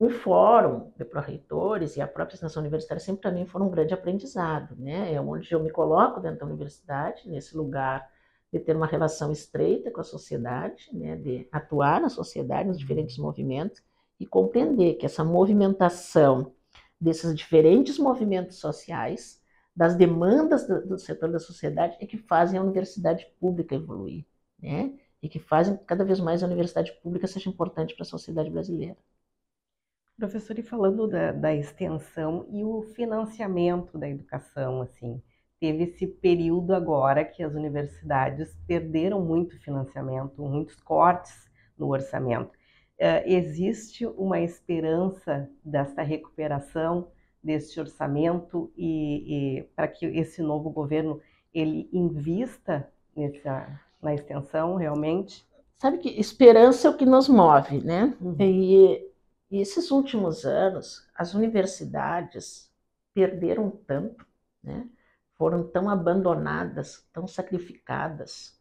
o 0.00 0.10
fórum 0.10 0.90
de 0.96 1.04
pró-reitores 1.04 1.96
e 1.96 2.00
a 2.00 2.08
própria 2.08 2.34
extensão 2.34 2.60
universitária 2.60 3.00
sempre 3.00 3.22
para 3.22 3.30
mim 3.30 3.46
foram 3.46 3.66
um 3.66 3.70
grande 3.70 3.94
aprendizado, 3.94 4.74
né? 4.76 5.14
É 5.14 5.20
onde 5.20 5.52
eu 5.52 5.62
me 5.62 5.70
coloco 5.70 6.18
dentro 6.18 6.40
da 6.40 6.46
universidade, 6.46 7.28
nesse 7.28 7.56
lugar 7.56 8.10
de 8.52 8.60
ter 8.60 8.76
uma 8.76 8.86
relação 8.86 9.32
estreita 9.32 9.90
com 9.90 10.00
a 10.00 10.04
sociedade, 10.04 10.90
né, 10.92 11.16
de 11.16 11.48
atuar 11.50 12.00
na 12.00 12.10
sociedade, 12.10 12.68
nos 12.68 12.78
diferentes 12.78 13.16
movimentos, 13.16 13.82
e 14.20 14.26
compreender 14.26 14.94
que 14.94 15.06
essa 15.06 15.24
movimentação 15.24 16.52
desses 17.00 17.34
diferentes 17.34 17.98
movimentos 17.98 18.58
sociais, 18.58 19.42
das 19.74 19.96
demandas 19.96 20.66
do, 20.66 20.86
do 20.86 20.98
setor 20.98 21.32
da 21.32 21.38
sociedade, 21.38 21.96
é 21.98 22.06
que 22.06 22.18
fazem 22.18 22.58
a 22.58 22.62
universidade 22.62 23.26
pública 23.40 23.74
evoluir, 23.74 24.24
né? 24.60 24.92
E 25.22 25.28
que 25.28 25.38
fazem 25.38 25.76
cada 25.86 26.04
vez 26.04 26.20
mais 26.20 26.42
a 26.42 26.46
universidade 26.46 26.92
pública 27.02 27.26
seja 27.26 27.48
importante 27.48 27.94
para 27.94 28.02
a 28.02 28.06
sociedade 28.06 28.50
brasileira. 28.50 28.96
Professor, 30.16 30.58
e 30.58 30.62
falando 30.62 31.08
da, 31.08 31.32
da 31.32 31.54
extensão 31.54 32.46
e 32.50 32.62
o 32.62 32.82
financiamento 32.82 33.98
da 33.98 34.08
educação, 34.08 34.82
assim, 34.82 35.20
teve 35.62 35.84
esse 35.84 36.08
período 36.08 36.74
agora 36.74 37.24
que 37.24 37.40
as 37.40 37.54
universidades 37.54 38.52
perderam 38.66 39.24
muito 39.24 39.56
financiamento, 39.60 40.42
muitos 40.42 40.74
cortes 40.82 41.48
no 41.78 41.86
orçamento. 41.86 42.50
Uh, 42.98 43.22
existe 43.24 44.04
uma 44.04 44.40
esperança 44.40 45.48
desta 45.64 46.02
recuperação 46.02 47.06
deste 47.40 47.78
orçamento 47.78 48.72
e, 48.76 49.60
e 49.60 49.62
para 49.76 49.86
que 49.86 50.04
esse 50.04 50.42
novo 50.42 50.68
governo 50.68 51.20
ele 51.54 51.88
invista 51.92 52.90
nessa, 53.16 53.80
na 54.02 54.14
extensão 54.14 54.74
realmente? 54.74 55.46
Sabe 55.76 55.98
que 55.98 56.08
esperança 56.08 56.88
é 56.88 56.90
o 56.90 56.96
que 56.96 57.06
nos 57.06 57.28
move, 57.28 57.78
né? 57.78 58.16
Uhum. 58.20 58.34
E, 58.40 59.08
e 59.48 59.60
esses 59.60 59.92
últimos 59.92 60.44
anos 60.44 61.08
as 61.14 61.34
universidades 61.34 62.68
perderam 63.14 63.70
tanto, 63.86 64.26
né? 64.60 64.88
Foram 65.42 65.64
tão 65.64 65.90
abandonadas, 65.90 67.04
tão 67.12 67.26
sacrificadas. 67.26 68.56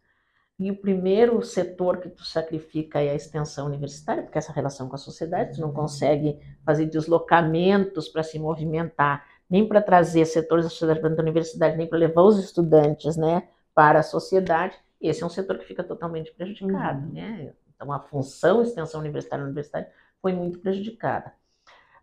E 0.57 0.71
o 0.71 0.75
primeiro 0.75 1.39
setor 1.43 1.97
que 1.97 2.09
tu 2.09 2.23
sacrifica 2.23 3.00
é 3.00 3.11
a 3.11 3.13
extensão 3.13 3.67
universitária, 3.67 4.23
porque 4.23 4.39
essa 4.39 4.51
relação 4.51 4.89
com 4.89 4.95
a 4.95 4.97
sociedade, 4.97 5.53
tu 5.53 5.61
não 5.61 5.71
consegue 5.71 6.39
fazer 6.65 6.88
deslocamentos 6.88 8.09
para 8.09 8.23
se 8.23 8.39
movimentar, 8.39 9.23
nem 9.47 9.67
para 9.67 9.79
trazer 9.79 10.25
setores 10.25 10.65
da 10.65 10.71
sociedade 10.71 11.00
para 11.01 11.13
a 11.13 11.21
universidade, 11.21 11.77
nem 11.77 11.85
para 11.85 12.00
levar 12.00 12.23
os 12.23 12.39
estudantes 12.39 13.15
né, 13.15 13.47
para 13.75 14.00
a 14.00 14.03
sociedade. 14.03 14.75
Esse 15.00 15.21
é 15.21 15.25
um 15.27 15.29
setor 15.29 15.59
que 15.59 15.65
fica 15.65 15.83
totalmente 15.83 16.31
prejudicado. 16.31 17.05
Uhum. 17.05 17.13
Né? 17.13 17.53
Então, 17.75 17.93
a 17.93 18.00
função 18.00 18.63
extensão 18.63 19.01
universitária 19.01 19.43
na 19.43 19.51
universidade 19.51 19.88
foi 20.19 20.33
muito 20.33 20.57
prejudicada. 20.57 21.31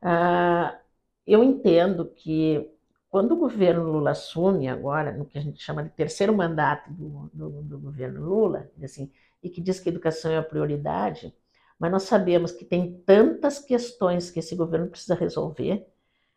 Ah, 0.00 0.78
eu 1.26 1.42
entendo 1.42 2.04
que 2.04 2.77
quando 3.10 3.32
o 3.32 3.36
governo 3.36 3.82
Lula 3.84 4.10
assume 4.10 4.68
agora, 4.68 5.12
no 5.12 5.24
que 5.24 5.38
a 5.38 5.40
gente 5.40 5.62
chama 5.62 5.82
de 5.82 5.90
terceiro 5.90 6.34
mandato 6.34 6.90
do, 6.92 7.30
do, 7.32 7.62
do 7.62 7.78
governo 7.78 8.20
Lula, 8.20 8.70
assim, 8.82 9.10
e 9.42 9.48
que 9.48 9.60
diz 9.60 9.80
que 9.80 9.88
a 9.88 9.92
educação 9.92 10.30
é 10.30 10.38
a 10.38 10.42
prioridade, 10.42 11.34
mas 11.78 11.90
nós 11.90 12.02
sabemos 12.04 12.52
que 12.52 12.64
tem 12.64 13.00
tantas 13.06 13.58
questões 13.58 14.30
que 14.30 14.40
esse 14.40 14.54
governo 14.54 14.88
precisa 14.88 15.14
resolver, 15.14 15.86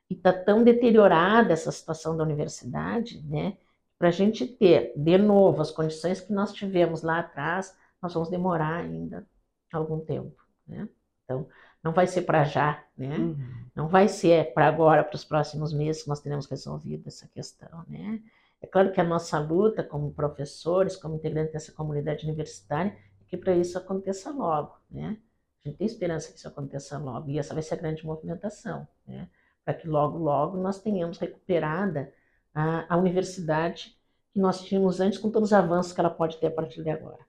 e 0.10 0.14
está 0.14 0.34
tão 0.34 0.62
deteriorada 0.62 1.54
essa 1.54 1.72
situação 1.72 2.18
da 2.18 2.24
universidade, 2.24 3.24
né? 3.24 3.58
Para 3.98 4.10
a 4.10 4.12
gente 4.12 4.46
ter, 4.46 4.92
de 4.96 5.18
novo, 5.18 5.62
as 5.62 5.72
condições 5.72 6.20
que 6.20 6.34
nós 6.34 6.52
tivemos 6.52 7.02
lá 7.02 7.20
atrás, 7.20 7.74
nós 8.02 8.14
vamos 8.14 8.30
demorar 8.30 8.76
ainda 8.82 9.26
algum 9.72 10.02
tempo, 10.02 10.36
né? 10.68 10.90
Então, 11.24 11.48
não 11.84 11.92
vai 11.92 12.08
ser 12.08 12.24
para 12.24 12.44
já, 12.44 12.84
né? 12.98 13.18
Uhum. 13.18 13.62
Não 13.76 13.88
vai 13.88 14.08
ser 14.08 14.54
para 14.54 14.68
agora, 14.68 15.04
para 15.04 15.16
os 15.16 15.24
próximos 15.24 15.74
meses 15.74 16.04
que 16.04 16.10
nós 16.10 16.20
teremos 16.20 16.46
resolvido 16.46 17.08
essa 17.08 17.28
questão, 17.28 17.84
né? 17.88 18.22
É 18.62 18.68
claro 18.68 18.92
que 18.92 19.02
a 19.02 19.04
nossa 19.04 19.40
luta 19.40 19.84
como 19.84 20.14
professores, 20.14 20.96
como 20.96 21.16
integrantes 21.16 21.54
dessa 21.54 21.72
comunidade 21.72 22.26
universitária, 22.26 22.96
é 23.20 23.24
que 23.28 23.36
para 23.36 23.56
isso 23.56 23.78
aconteça 23.78 24.30
logo, 24.30 24.78
né? 24.90 25.18
A 25.64 25.70
gente 25.70 25.78
tem 25.78 25.88
esperança 25.88 26.32
que 26.32 26.38
isso 26.38 26.48
aconteça 26.48 26.98
logo, 26.98 27.30
e 27.30 27.40
essa 27.40 27.54
vai 27.54 27.64
ser 27.64 27.76
a 27.76 27.78
grande 27.78 28.06
movimentação, 28.06 28.88
né? 29.08 29.28
Para 29.66 29.74
que 29.74 29.88
logo, 29.88 30.18
logo 30.18 30.58
nós 30.58 30.80
tenhamos 30.80 31.18
recuperada 31.18 32.14
a, 32.54 32.94
a 32.94 32.98
universidade 32.98 33.98
que 34.32 34.40
nós 34.40 34.62
tínhamos 34.62 35.00
antes, 35.00 35.20
com 35.20 35.30
todos 35.30 35.50
os 35.50 35.54
avanços 35.54 35.94
que 35.94 36.00
ela 36.00 36.10
pode 36.10 36.38
ter 36.38 36.48
a 36.48 36.52
partir 36.52 36.84
de 36.84 36.90
agora. 36.90 37.20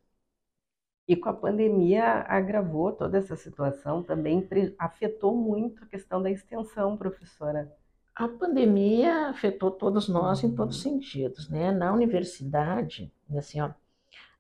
E 1.13 1.17
com 1.17 1.29
a 1.29 1.35
pandemia 1.35 2.25
agravou 2.27 2.91
toda 2.91 3.19
essa 3.19 3.37
situação, 3.37 4.03
também 4.03 4.49
afetou 4.79 5.37
muito 5.37 5.85
a 5.85 5.87
questão 5.87 6.23
da 6.23 6.31
extensão, 6.31 6.97
professora. 6.97 7.71
A 8.17 8.27
pandemia 8.27 9.29
afetou 9.29 9.71
todos 9.71 10.09
nós 10.09 10.43
em 10.43 10.55
todos 10.55 10.79
os 10.79 10.87
uhum. 10.87 10.93
sentidos, 10.93 11.51
né? 11.51 11.71
Na 11.71 11.93
universidade, 11.93 13.13
assim, 13.37 13.61
ó, 13.61 13.73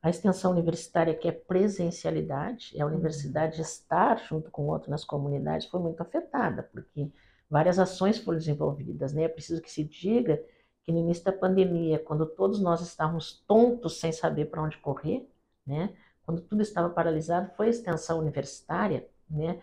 a 0.02 0.08
extensão 0.08 0.50
universitária, 0.50 1.14
que 1.14 1.28
é 1.28 1.32
presencialidade, 1.32 2.72
é 2.74 2.80
a 2.80 2.86
universidade 2.86 3.56
uhum. 3.56 3.60
estar 3.60 4.16
junto 4.20 4.50
com 4.50 4.62
o 4.62 4.68
outro 4.68 4.90
nas 4.90 5.04
comunidades, 5.04 5.66
foi 5.66 5.78
muito 5.78 6.00
afetada, 6.00 6.62
porque 6.72 7.06
várias 7.50 7.78
ações 7.78 8.16
foram 8.16 8.38
desenvolvidas, 8.38 9.12
né? 9.12 9.24
É 9.24 9.28
preciso 9.28 9.60
que 9.60 9.70
se 9.70 9.84
diga 9.84 10.42
que 10.84 10.90
no 10.90 11.00
início 11.00 11.22
da 11.22 11.32
pandemia, 11.32 11.98
quando 11.98 12.24
todos 12.24 12.62
nós 12.62 12.80
estávamos 12.80 13.44
tontos 13.46 14.00
sem 14.00 14.10
saber 14.10 14.46
para 14.46 14.62
onde 14.62 14.78
correr, 14.78 15.28
né? 15.66 15.94
Quando 16.32 16.40
tudo 16.42 16.62
estava 16.62 16.88
paralisado, 16.88 17.50
foi 17.56 17.66
a 17.66 17.70
extensão 17.70 18.18
universitária, 18.18 19.06
né, 19.28 19.60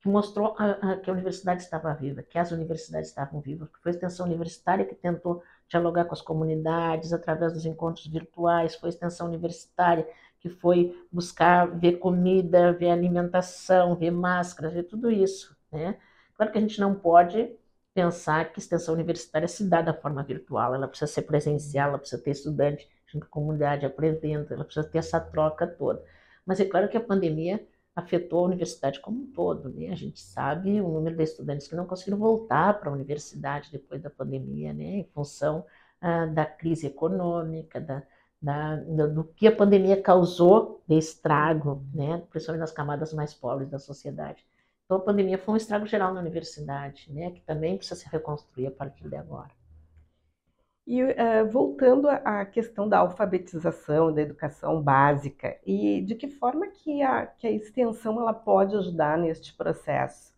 que 0.00 0.08
mostrou 0.08 0.54
a, 0.58 0.92
a, 0.92 0.96
que 0.96 1.10
a 1.10 1.12
universidade 1.12 1.62
estava 1.62 1.92
viva, 1.94 2.22
que 2.22 2.38
as 2.38 2.50
universidades 2.52 3.08
estavam 3.08 3.40
vivas, 3.40 3.68
foi 3.82 3.90
a 3.90 3.94
extensão 3.94 4.26
universitária 4.26 4.84
que 4.84 4.94
tentou 4.94 5.42
dialogar 5.68 6.04
com 6.04 6.14
as 6.14 6.22
comunidades 6.22 7.12
através 7.12 7.52
dos 7.52 7.66
encontros 7.66 8.06
virtuais, 8.06 8.74
foi 8.76 8.88
a 8.88 8.92
extensão 8.92 9.26
universitária 9.26 10.06
que 10.40 10.48
foi 10.48 10.96
buscar 11.10 11.66
ver 11.66 11.98
comida, 11.98 12.72
ver 12.72 12.90
alimentação, 12.90 13.94
ver 13.96 14.10
máscaras, 14.10 14.72
ver 14.72 14.84
tudo 14.84 15.10
isso, 15.10 15.56
né? 15.70 15.96
Claro 16.36 16.50
que 16.50 16.58
a 16.58 16.60
gente 16.60 16.80
não 16.80 16.94
pode 16.94 17.54
pensar 17.94 18.52
que 18.52 18.58
extensão 18.58 18.94
universitária 18.94 19.46
se 19.46 19.64
dá 19.64 19.82
da 19.82 19.94
forma 19.94 20.22
virtual, 20.22 20.74
ela 20.74 20.88
precisa 20.88 21.10
ser 21.12 21.22
presencial, 21.22 21.90
ela 21.90 21.98
precisa 21.98 22.20
ter 22.20 22.30
estudante 22.30 22.88
junto 23.12 23.26
com 23.26 23.40
a 23.40 23.42
comunidade, 23.42 23.86
apresenta, 23.86 24.54
ela 24.54 24.64
precisa 24.64 24.86
ter 24.86 24.98
essa 24.98 25.20
troca 25.20 25.66
toda. 25.66 26.02
Mas 26.46 26.60
é 26.60 26.64
claro 26.64 26.88
que 26.88 26.96
a 26.96 27.00
pandemia 27.00 27.64
afetou 27.94 28.40
a 28.40 28.48
universidade 28.48 29.00
como 29.00 29.22
um 29.22 29.26
todo, 29.32 29.68
né? 29.68 29.90
A 29.90 29.94
gente 29.94 30.20
sabe 30.20 30.80
o 30.80 30.88
número 30.88 31.16
de 31.16 31.22
estudantes 31.22 31.68
que 31.68 31.76
não 31.76 31.86
conseguiram 31.86 32.18
voltar 32.18 32.80
para 32.80 32.90
a 32.90 32.92
universidade 32.92 33.70
depois 33.70 34.00
da 34.02 34.10
pandemia, 34.10 34.72
né? 34.72 34.84
Em 34.84 35.04
função 35.12 35.64
ah, 36.00 36.26
da 36.26 36.46
crise 36.46 36.86
econômica, 36.86 37.80
da, 37.80 38.02
da, 38.40 38.76
do 39.06 39.24
que 39.24 39.46
a 39.46 39.54
pandemia 39.54 40.00
causou 40.00 40.82
de 40.88 40.96
estrago, 40.96 41.84
né? 41.94 42.22
Principalmente 42.30 42.60
nas 42.60 42.72
camadas 42.72 43.12
mais 43.12 43.34
pobres 43.34 43.68
da 43.68 43.78
sociedade. 43.78 44.44
Então 44.84 44.96
a 44.96 45.00
pandemia 45.00 45.38
foi 45.38 45.54
um 45.54 45.56
estrago 45.56 45.86
geral 45.86 46.14
na 46.14 46.20
universidade, 46.20 47.12
né? 47.12 47.30
Que 47.30 47.40
também 47.42 47.76
precisa 47.76 48.00
se 48.00 48.08
reconstruir 48.08 48.66
a 48.68 48.70
partir 48.70 49.08
de 49.08 49.16
agora. 49.16 49.50
E 50.86 51.02
uh, 51.02 51.48
voltando 51.50 52.08
à 52.08 52.44
questão 52.44 52.88
da 52.88 52.98
alfabetização, 52.98 54.12
da 54.12 54.22
educação 54.22 54.82
básica, 54.82 55.56
e 55.64 56.02
de 56.02 56.14
que 56.16 56.28
forma 56.28 56.66
que 56.66 57.02
a, 57.02 57.26
que 57.26 57.46
a 57.46 57.50
extensão 57.50 58.20
ela 58.20 58.34
pode 58.34 58.76
ajudar 58.76 59.16
neste 59.16 59.54
processo? 59.54 60.32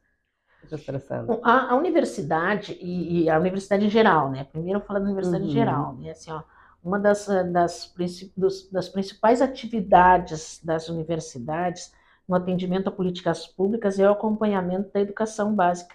A, 1.42 1.72
a 1.72 1.76
universidade, 1.76 2.76
e, 2.80 3.24
e, 3.24 3.30
a 3.30 3.38
universidade 3.38 3.86
em 3.86 3.90
geral, 3.90 4.30
né? 4.30 4.44
Primeiro 4.44 4.80
eu 4.80 4.84
falo 4.84 5.00
da 5.00 5.06
universidade 5.06 5.44
uhum. 5.44 5.50
em 5.50 5.52
geral, 5.52 5.94
né? 5.94 6.10
Assim, 6.10 6.30
ó, 6.30 6.42
uma 6.82 6.98
das, 6.98 7.26
das, 7.50 7.94
dos, 8.36 8.70
das 8.70 8.88
principais 8.88 9.40
atividades 9.40 10.60
das 10.62 10.88
universidades 10.88 11.92
no 12.28 12.36
atendimento 12.36 12.88
a 12.88 12.92
políticas 12.92 13.46
públicas 13.46 13.98
é 13.98 14.08
o 14.08 14.12
acompanhamento 14.12 14.90
da 14.92 15.00
educação 15.00 15.54
básica, 15.54 15.94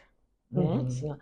né? 0.51 0.61
Uhum. 0.61 0.85
Assim, 0.85 1.11
ó, 1.11 1.15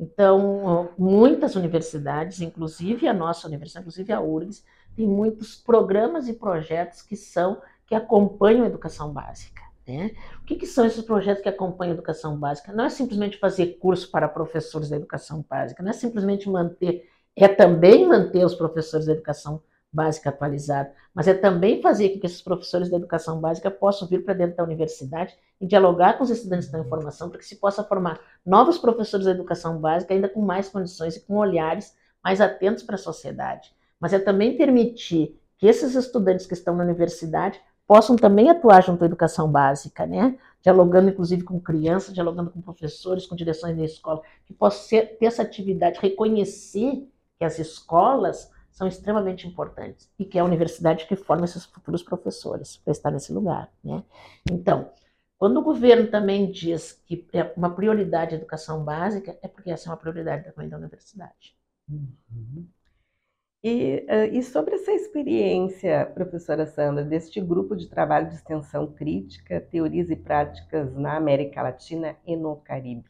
então, 0.00 0.88
muitas 0.96 1.56
universidades, 1.56 2.40
inclusive 2.40 3.06
a 3.06 3.12
nossa 3.12 3.46
universidade, 3.46 3.82
inclusive 3.82 4.10
a 4.14 4.20
URGS, 4.20 4.64
tem 4.96 5.06
muitos 5.06 5.56
programas 5.56 6.26
e 6.26 6.32
projetos 6.32 7.02
que 7.02 7.14
são 7.14 7.60
que 7.86 7.94
acompanham 7.94 8.64
a 8.64 8.66
educação 8.66 9.12
básica. 9.12 9.60
Né? 9.86 10.12
O 10.40 10.46
que, 10.46 10.56
que, 10.56 10.66
são 10.66 10.86
esses 10.86 11.04
projetos 11.04 11.42
que 11.42 11.48
acompanham 11.48 11.92
a 11.92 11.94
educação 11.94 12.38
básica? 12.38 12.72
Não 12.72 12.84
é 12.84 12.88
simplesmente 12.88 13.36
fazer 13.36 13.78
curso 13.78 14.10
para 14.10 14.28
professores 14.28 14.88
da 14.88 14.96
educação 14.96 15.44
básica, 15.48 15.82
não 15.82 15.90
é 15.90 15.94
simplesmente 15.94 16.48
manter, 16.48 17.10
é 17.36 17.48
também 17.48 18.06
manter 18.06 18.44
os 18.44 18.54
professores 18.54 19.06
da 19.06 19.12
educação 19.12 19.62
básica 19.92 20.30
atualizada, 20.30 20.92
mas 21.14 21.26
é 21.26 21.34
também 21.34 21.82
fazer 21.82 22.10
com 22.10 22.20
que 22.20 22.26
esses 22.26 22.40
professores 22.40 22.88
da 22.88 22.96
educação 22.96 23.40
básica 23.40 23.70
possam 23.70 24.06
vir 24.06 24.24
para 24.24 24.34
dentro 24.34 24.56
da 24.56 24.62
universidade 24.62 25.36
e 25.60 25.66
dialogar 25.66 26.16
com 26.16 26.24
os 26.24 26.30
estudantes 26.30 26.70
da 26.70 26.84
formação 26.84 27.28
para 27.28 27.38
que 27.38 27.44
se 27.44 27.56
possa 27.56 27.82
formar 27.82 28.20
novos 28.46 28.78
professores 28.78 29.26
da 29.26 29.32
educação 29.32 29.78
básica 29.78 30.14
ainda 30.14 30.28
com 30.28 30.40
mais 30.40 30.68
condições 30.68 31.16
e 31.16 31.20
com 31.20 31.36
olhares 31.36 31.96
mais 32.22 32.40
atentos 32.40 32.82
para 32.82 32.94
a 32.94 32.98
sociedade. 32.98 33.72
Mas 33.98 34.12
é 34.12 34.18
também 34.18 34.56
permitir 34.56 35.38
que 35.58 35.66
esses 35.66 35.94
estudantes 35.94 36.46
que 36.46 36.54
estão 36.54 36.74
na 36.76 36.84
universidade 36.84 37.60
possam 37.86 38.16
também 38.16 38.48
atuar 38.48 38.82
junto 38.82 39.02
à 39.02 39.06
educação 39.06 39.50
básica, 39.50 40.06
né? 40.06 40.38
Dialogando 40.62 41.10
inclusive 41.10 41.42
com 41.42 41.60
crianças, 41.60 42.14
dialogando 42.14 42.50
com 42.50 42.60
professores, 42.60 43.26
com 43.26 43.34
direções 43.34 43.76
da 43.76 43.84
escola, 43.84 44.22
que 44.46 44.54
possa 44.54 45.04
ter 45.04 45.26
essa 45.26 45.42
atividade, 45.42 45.98
reconhecer 46.00 47.06
que 47.36 47.44
as 47.44 47.58
escolas 47.58 48.50
são 48.70 48.86
extremamente 48.86 49.46
importantes 49.46 50.10
e 50.18 50.24
que 50.24 50.38
é 50.38 50.40
a 50.40 50.44
universidade 50.44 51.06
que 51.06 51.16
forma 51.16 51.44
esses 51.44 51.64
futuros 51.64 52.02
professores 52.02 52.76
para 52.78 52.92
estar 52.92 53.10
nesse 53.10 53.32
lugar, 53.32 53.70
né? 53.84 54.02
Então, 54.50 54.90
quando 55.38 55.58
o 55.58 55.62
governo 55.62 56.10
também 56.10 56.50
diz 56.50 56.92
que 57.06 57.26
é 57.32 57.52
uma 57.56 57.74
prioridade 57.74 58.34
a 58.34 58.38
educação 58.38 58.84
básica, 58.84 59.38
é 59.42 59.48
porque 59.48 59.70
essa 59.70 59.88
é 59.88 59.90
uma 59.90 59.96
prioridade 59.96 60.44
também 60.44 60.68
da 60.68 60.76
universidade. 60.76 61.56
Uhum. 61.88 62.66
E, 63.62 64.06
e, 64.32 64.42
sobre 64.42 64.74
essa 64.74 64.92
experiência, 64.92 66.06
professora 66.14 66.66
Sandra, 66.66 67.04
deste 67.04 67.40
grupo 67.40 67.76
de 67.76 67.88
trabalho 67.88 68.28
de 68.28 68.36
extensão 68.36 68.86
crítica, 68.86 69.60
teorias 69.60 70.08
e 70.08 70.16
práticas 70.16 70.94
na 70.94 71.16
América 71.16 71.62
Latina 71.62 72.16
e 72.26 72.36
no 72.36 72.56
Caribe? 72.56 73.04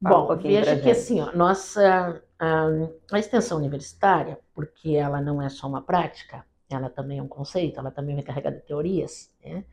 Bom, 0.00 0.32
um 0.32 0.36
veja 0.36 0.78
que 0.78 0.90
assim, 0.90 1.20
ó, 1.20 1.32
nossa 1.32 2.22
a, 2.38 2.66
a, 3.10 3.18
extensão 3.18 3.58
universitária, 3.58 4.38
porque 4.54 4.90
ela 4.90 5.20
não 5.20 5.42
é 5.42 5.48
só 5.48 5.66
uma 5.66 5.82
prática, 5.82 6.44
ela 6.70 6.88
também 6.88 7.18
é 7.18 7.22
um 7.22 7.28
conceito, 7.28 7.80
ela 7.80 7.90
também 7.90 8.16
é 8.18 8.22
carregada 8.22 8.56
de 8.56 8.62
teorias, 8.62 9.32
né? 9.44 9.64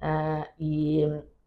Ah, 0.00 0.48
e 0.58 1.02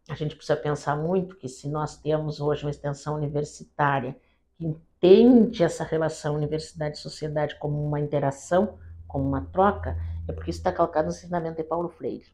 a 0.08 0.14
gente 0.14 0.36
precisa 0.36 0.56
pensar 0.56 0.96
muito 0.96 1.36
que 1.36 1.48
se 1.48 1.68
nós 1.68 1.96
temos 1.96 2.40
hoje 2.40 2.64
uma 2.64 2.70
extensão 2.70 3.14
universitária 3.14 4.16
que 4.56 4.66
entende 4.66 5.64
essa 5.64 5.84
relação 5.84 6.34
universidade-sociedade 6.34 7.56
como 7.58 7.84
uma 7.84 8.00
interação, 8.00 8.78
como 9.08 9.26
uma 9.26 9.46
troca, 9.46 9.96
é 10.28 10.32
porque 10.32 10.50
isso 10.50 10.60
está 10.60 10.72
calcado 10.72 11.08
no 11.08 11.12
ensinamento 11.12 11.56
de 11.56 11.64
Paulo 11.64 11.88
Freire. 11.88 12.26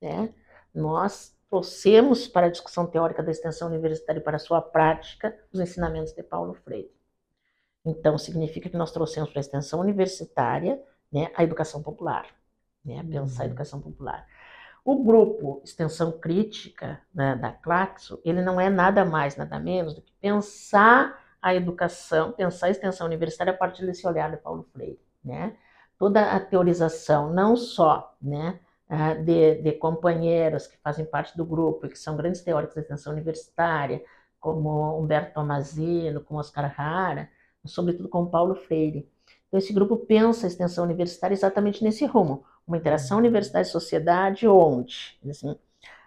Né? 0.00 0.32
Nós 0.74 1.35
trouxemos 1.48 2.26
para 2.26 2.46
a 2.46 2.50
discussão 2.50 2.86
teórica 2.86 3.22
da 3.22 3.30
extensão 3.30 3.68
universitária 3.68 4.20
e 4.20 4.22
para 4.22 4.36
a 4.36 4.40
sua 4.40 4.60
prática 4.60 5.36
os 5.52 5.60
ensinamentos 5.60 6.12
de 6.12 6.22
Paulo 6.22 6.54
Freire. 6.54 6.90
Então, 7.84 8.18
significa 8.18 8.68
que 8.68 8.76
nós 8.76 8.90
trouxemos 8.90 9.30
para 9.30 9.38
a 9.38 9.40
extensão 9.40 9.80
universitária 9.80 10.82
né, 11.12 11.30
a 11.36 11.44
educação 11.44 11.82
popular, 11.82 12.26
né, 12.84 13.02
pensar 13.04 13.42
a 13.42 13.44
uhum. 13.44 13.50
educação 13.50 13.80
popular. 13.80 14.26
O 14.84 15.02
grupo 15.02 15.60
Extensão 15.64 16.12
Crítica 16.12 17.00
né, 17.14 17.34
da 17.36 17.52
Claxo, 17.52 18.20
ele 18.24 18.42
não 18.42 18.60
é 18.60 18.68
nada 18.68 19.04
mais, 19.04 19.36
nada 19.36 19.58
menos 19.58 19.94
do 19.94 20.02
que 20.02 20.12
pensar 20.20 21.24
a 21.40 21.54
educação, 21.54 22.32
pensar 22.32 22.66
a 22.66 22.70
extensão 22.70 23.06
universitária 23.06 23.52
a 23.52 23.56
partir 23.56 23.86
desse 23.86 24.06
olhar 24.06 24.30
de 24.30 24.36
Paulo 24.36 24.64
Freire, 24.72 25.00
né? 25.24 25.56
Toda 25.98 26.30
a 26.30 26.38
teorização, 26.38 27.32
não 27.32 27.56
só, 27.56 28.16
né, 28.20 28.60
de, 29.24 29.62
de 29.62 29.72
companheiros 29.72 30.66
que 30.66 30.76
fazem 30.78 31.04
parte 31.04 31.36
do 31.36 31.44
grupo 31.44 31.86
e 31.86 31.88
que 31.88 31.98
são 31.98 32.16
grandes 32.16 32.40
teóricos 32.42 32.76
da 32.76 32.82
extensão 32.82 33.12
universitária, 33.12 34.02
como 34.38 34.98
Humberto 34.98 35.34
Tomazino, 35.34 36.20
como 36.20 36.38
Oscar 36.38 36.72
Hara, 36.80 37.28
sobretudo 37.64 38.08
com 38.08 38.26
Paulo 38.26 38.54
Freire. 38.54 39.08
Então, 39.48 39.58
esse 39.58 39.72
grupo 39.72 39.96
pensa 39.96 40.46
a 40.46 40.48
extensão 40.48 40.84
universitária 40.84 41.34
exatamente 41.34 41.82
nesse 41.82 42.04
rumo, 42.04 42.44
uma 42.66 42.76
interação 42.76 43.18
universidade-sociedade 43.18 44.46
onde, 44.46 45.18
assim, 45.28 45.56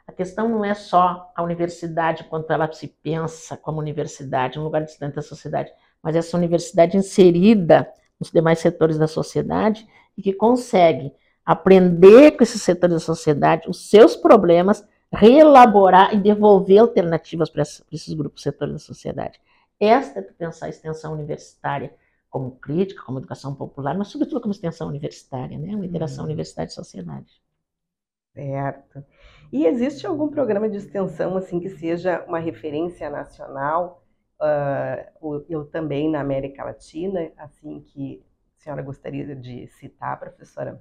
a 0.07 0.11
questão 0.11 0.49
não 0.49 0.65
é 0.65 0.73
só 0.73 1.31
a 1.35 1.43
universidade 1.43 2.23
quanto 2.23 2.51
ela 2.51 2.71
se 2.71 2.87
pensa 2.87 3.55
como 3.55 3.79
universidade, 3.79 4.59
um 4.59 4.63
lugar 4.63 4.83
distante 4.83 5.15
da 5.15 5.21
sociedade, 5.21 5.71
mas 6.01 6.15
essa 6.15 6.35
universidade 6.35 6.97
inserida 6.97 7.87
nos 8.19 8.31
demais 8.31 8.59
setores 8.59 8.97
da 8.97 9.07
sociedade 9.07 9.87
e 10.17 10.21
que 10.21 10.33
consegue 10.33 11.13
aprender 11.49 12.37
com 12.37 12.43
esses 12.43 12.61
setores 12.61 12.93
da 12.93 12.99
sociedade 12.99 13.67
os 13.67 13.89
seus 13.89 14.15
problemas, 14.15 14.85
reelaborar 15.11 16.13
e 16.13 16.17
devolver 16.17 16.77
alternativas 16.77 17.49
para 17.49 17.63
esses 17.63 18.13
grupos 18.13 18.43
setores 18.43 18.73
da 18.73 18.79
sociedade. 18.79 19.41
Esta 19.79 20.19
é 20.19 20.21
pensar 20.21 20.67
a 20.67 20.69
extensão 20.69 21.11
universitária 21.11 21.91
como 22.29 22.51
crítica, 22.51 23.01
como 23.03 23.17
educação 23.17 23.55
popular, 23.55 23.97
mas 23.97 24.09
sobretudo 24.09 24.39
como 24.41 24.51
extensão 24.51 24.87
universitária, 24.87 25.57
né? 25.57 25.75
uma 25.75 25.87
interação 25.87 26.19
uhum. 26.19 26.25
universidade-sociedade. 26.25 27.41
Certo. 28.35 29.03
E 29.51 29.65
existe 29.65 30.05
algum 30.05 30.27
programa 30.27 30.69
de 30.69 30.77
extensão 30.77 31.35
assim 31.35 31.59
que 31.59 31.69
seja 31.69 32.23
uma 32.27 32.37
referência 32.37 33.09
nacional, 33.09 34.03
uh, 34.39 35.43
eu 35.49 35.65
também 35.65 36.11
na 36.11 36.21
América 36.21 36.63
Latina, 36.63 37.31
assim 37.35 37.81
que 37.81 38.23
a 38.59 38.63
senhora 38.63 38.83
gostaria 38.83 39.35
de 39.35 39.65
citar, 39.65 40.19
professora? 40.19 40.79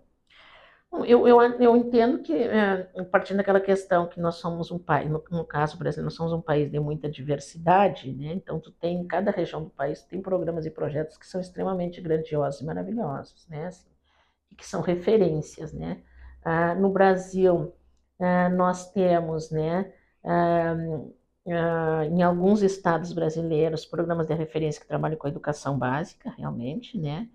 Eu, 0.91 1.29
eu, 1.29 1.41
eu 1.41 1.77
entendo 1.77 2.23
que, 2.23 2.33
é, 2.33 2.85
partindo 3.11 3.37
daquela 3.37 3.61
questão 3.61 4.09
que 4.09 4.21
nós 4.21 4.37
somos 4.37 4.71
um 4.71 4.79
país, 4.79 5.09
no, 5.11 5.23
no 5.31 5.45
caso 5.45 5.79
brasileiro, 5.79 6.07
nós 6.07 6.15
somos 6.15 6.33
um 6.33 6.41
país 6.41 6.71
de 6.71 6.81
muita 6.81 7.11
diversidade, 7.11 8.13
né? 8.13 8.33
então 8.33 8.59
tu 8.59 8.73
tem, 8.73 8.97
em 9.01 9.07
cada 9.07 9.31
região 9.31 9.63
do 9.63 9.71
país, 9.71 10.03
tem 10.03 10.21
programas 10.23 10.65
e 10.67 10.71
projetos 10.71 11.19
que 11.19 11.27
são 11.27 11.41
extremamente 11.41 12.01
grandiosos 12.01 12.63
e 12.63 12.65
maravilhosos, 12.65 13.47
né? 13.49 13.67
Assim, 13.67 13.89
e 14.51 14.55
que 14.55 14.67
são 14.67 14.81
referências, 14.81 15.73
né? 15.73 16.03
Ah, 16.45 16.75
no 16.75 16.91
Brasil, 16.91 17.73
ah, 18.19 18.49
nós 18.49 18.91
temos, 18.93 19.51
né, 19.51 19.93
ah, 20.25 20.75
ah, 21.49 22.05
em 22.07 22.23
alguns 22.23 22.63
estados 22.63 23.13
brasileiros, 23.13 23.87
programas 23.87 24.27
de 24.27 24.35
referência 24.35 24.81
que 24.81 24.87
trabalham 24.89 25.17
com 25.19 25.27
a 25.27 25.31
educação 25.31 25.79
básica, 25.79 26.31
realmente, 26.37 26.99
né, 26.99 27.29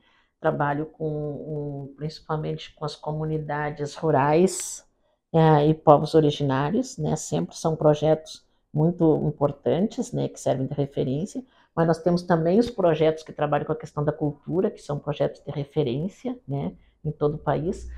trabalho 0.43 0.87
com, 0.87 1.93
principalmente 1.95 2.75
com 2.75 2.83
as 2.83 2.97
comunidades 2.97 3.95
rurais 3.95 4.85
ah, 5.33 5.63
e 5.63 5.73
povos 5.73 6.15
originários, 6.15 6.97
né, 6.97 7.15
sempre 7.15 7.55
são 7.55 7.77
projetos 7.77 8.45
muito 8.73 9.23
importantes, 9.25 10.11
né, 10.11 10.27
que 10.27 10.37
servem 10.37 10.67
de 10.67 10.73
referência, 10.73 11.41
mas 11.73 11.87
nós 11.87 11.99
temos 11.99 12.23
também 12.23 12.59
os 12.59 12.69
projetos 12.69 13.23
que 13.23 13.31
trabalham 13.31 13.65
com 13.65 13.71
a 13.71 13.77
questão 13.77 14.03
da 14.03 14.11
cultura, 14.11 14.69
que 14.69 14.81
são 14.81 14.99
projetos 14.99 15.41
de 15.41 15.49
referência, 15.49 16.37
né, 16.45 16.73
em 17.05 17.11
todo 17.11 17.35
o 17.35 17.39
país. 17.39 17.89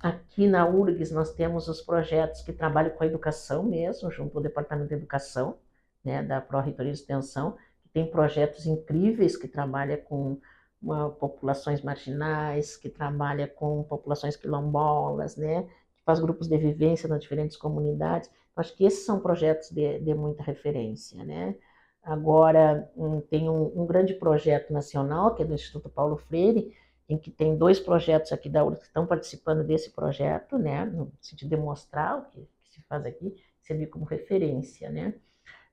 Aqui 0.00 0.46
na 0.46 0.66
URGS 0.66 1.12
nós 1.12 1.34
temos 1.34 1.68
os 1.68 1.82
projetos 1.82 2.40
que 2.40 2.52
trabalham 2.52 2.92
com 2.96 3.04
a 3.04 3.06
educação 3.06 3.62
mesmo, 3.62 4.10
junto 4.10 4.38
ao 4.38 4.42
Departamento 4.42 4.88
de 4.88 4.94
Educação, 4.94 5.58
né, 6.02 6.22
da 6.22 6.40
Pró-Reitoria 6.40 6.92
de 6.92 6.98
Extensão, 6.98 7.58
que 7.82 7.90
tem 7.90 8.10
projetos 8.10 8.64
incríveis 8.64 9.36
que 9.36 9.46
trabalha 9.46 9.98
com 9.98 10.38
uma, 10.82 11.10
populações 11.10 11.82
marginais, 11.82 12.76
que 12.76 12.88
trabalha 12.88 13.46
com 13.46 13.82
populações 13.84 14.36
quilombolas, 14.36 15.36
né, 15.36 15.62
que 15.96 16.02
faz 16.04 16.20
grupos 16.20 16.48
de 16.48 16.56
vivência 16.56 17.08
nas 17.08 17.20
diferentes 17.20 17.56
comunidades. 17.56 18.30
Acho 18.56 18.76
que 18.76 18.84
esses 18.84 19.04
são 19.04 19.20
projetos 19.20 19.70
de, 19.70 20.00
de 20.00 20.14
muita 20.14 20.42
referência, 20.42 21.24
né. 21.24 21.56
Agora, 22.02 22.90
um, 22.96 23.20
tem 23.20 23.48
um, 23.48 23.82
um 23.82 23.86
grande 23.86 24.14
projeto 24.14 24.72
nacional, 24.72 25.34
que 25.34 25.42
é 25.42 25.46
do 25.46 25.54
Instituto 25.54 25.88
Paulo 25.88 26.16
Freire, 26.16 26.74
em 27.08 27.18
que 27.18 27.30
tem 27.30 27.56
dois 27.56 27.78
projetos 27.78 28.32
aqui 28.32 28.48
da 28.48 28.64
URSS 28.64 28.80
que 28.82 28.86
estão 28.86 29.06
participando 29.06 29.64
desse 29.64 29.90
projeto, 29.90 30.56
né, 30.56 30.84
no 30.84 31.12
sentido 31.20 31.50
de 31.50 31.56
mostrar 31.56 32.18
o 32.18 32.24
que, 32.30 32.40
que 32.40 32.72
se 32.72 32.80
faz 32.82 33.04
aqui, 33.04 33.36
servir 33.60 33.88
como 33.88 34.04
referência, 34.04 34.88
né. 34.90 35.14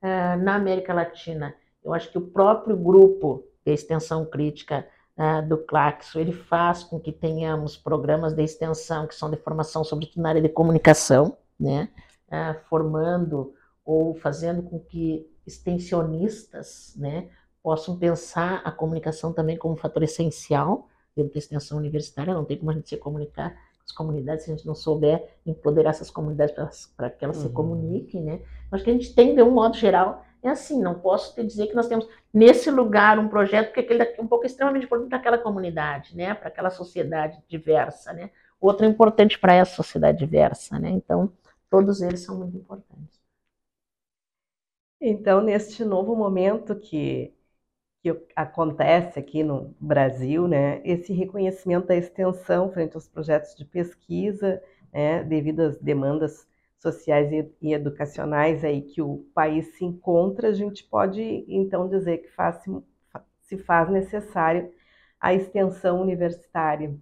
Uh, 0.02 0.42
na 0.44 0.56
América 0.56 0.94
Latina, 0.94 1.56
eu 1.84 1.94
acho 1.94 2.12
que 2.12 2.18
o 2.18 2.28
próprio 2.28 2.76
grupo 2.76 3.44
de 3.66 3.72
extensão 3.72 4.26
crítica 4.26 4.88
uh, 5.18 5.48
do 5.48 5.58
Claxo, 5.58 6.20
ele 6.20 6.32
faz 6.32 6.84
com 6.84 7.00
que 7.00 7.12
tenhamos 7.12 7.76
programas 7.76 8.34
de 8.34 8.44
extensão 8.44 9.08
que 9.08 9.16
são 9.16 9.30
de 9.30 9.38
formação, 9.38 9.84
sobretudo 9.84 10.22
na 10.22 10.30
área 10.30 10.42
de 10.42 10.50
comunicação, 10.50 11.38
né, 11.60 11.90
uh, 12.28 12.60
formando 12.70 13.54
ou 13.84 14.14
fazendo 14.16 14.62
com 14.62 14.80
que 14.80 15.28
extensionistas, 15.46 16.94
né, 16.98 17.30
possam 17.64 17.98
pensar 17.98 18.62
a 18.64 18.72
comunicação 18.72 19.34
também 19.34 19.58
como 19.58 19.74
um 19.74 19.78
fator 19.78 20.04
essencial 20.04 20.88
dentro 21.16 21.34
da 21.34 21.40
extensão 21.40 21.78
universitária, 21.78 22.34
não 22.34 22.46
tem 22.46 22.58
como 22.58 22.72
a 22.72 22.74
gente 22.74 22.88
se 22.88 22.98
comunicar 22.98 23.52
com 23.52 23.84
as 23.86 23.92
comunidades 23.92 24.46
se 24.46 24.52
a 24.52 24.56
gente 24.56 24.68
não 24.68 24.76
souber 24.76 25.38
empoderar 25.46 25.90
essas 25.90 26.12
comunidades 26.12 26.54
para 26.96 27.10
que 27.10 27.26
elas 27.26 27.38
uhum. 27.38 27.44
se 27.44 27.50
comuniquem, 27.50 28.24
né? 28.24 28.42
Acho 28.72 28.84
que 28.84 28.90
a 28.90 28.94
gente 28.94 29.14
tem, 29.16 29.34
de 29.34 29.42
um 29.42 29.52
modo 29.52 29.76
geral, 29.76 30.24
é 30.50 30.52
assim, 30.52 30.82
não 30.82 31.00
posso 31.00 31.36
te 31.36 31.44
dizer 31.44 31.68
que 31.68 31.76
nós 31.76 31.88
temos 31.88 32.08
nesse 32.34 32.70
lugar 32.72 33.20
um 33.20 33.28
projeto, 33.30 33.68
porque 33.68 33.82
aquele 33.82 34.04
é 34.04 34.16
um 34.20 34.28
pouco 34.28 34.46
extremamente 34.46 34.86
importante 34.86 35.10
para 35.10 35.18
aquela 35.20 35.38
comunidade, 35.38 36.16
né? 36.16 36.34
Para 36.34 36.48
aquela 36.50 36.70
sociedade 36.70 37.42
diversa, 37.48 38.14
né? 38.14 38.32
Outro 38.60 38.86
é 38.86 38.90
importante 38.90 39.40
para 39.40 39.54
essa 39.54 39.76
sociedade 39.76 40.18
diversa, 40.20 40.80
né? 40.80 40.90
Então, 40.90 41.32
todos 41.70 42.02
eles 42.02 42.22
são 42.22 42.38
muito 42.38 42.58
importantes. 42.58 43.20
Então, 45.00 45.42
neste 45.42 45.84
novo 45.86 46.16
momento 46.16 46.76
que 46.76 47.34
que 48.04 48.16
acontece 48.36 49.20
aqui 49.20 49.44
no 49.44 49.76
Brasil, 49.80 50.48
né, 50.48 50.82
esse 50.86 51.14
reconhecimento 51.14 51.88
da 51.88 51.96
extensão 51.96 52.72
frente 52.72 52.96
aos 52.96 53.08
projetos 53.08 53.56
de 53.56 53.66
pesquisa, 53.66 54.62
né, 54.94 55.24
devido 55.24 55.62
às 55.62 55.78
demandas 55.80 56.48
sociais 56.80 57.32
e, 57.62 57.74
educacionais 57.74 58.64
aí 58.64 58.82
que 58.82 59.02
o 59.02 59.26
país 59.34 59.78
se 59.78 59.86
encontra, 59.86 60.50
a 60.50 60.54
gente 60.54 60.84
pode 60.84 61.22
então 61.48 61.90
dizer 61.90 62.20
que 62.20 62.30
faz, 62.30 62.64
se 63.42 63.58
faz 63.58 63.90
necessário 63.90 64.72
a 65.20 65.34
extensão 65.34 66.02
universitária. 66.02 66.96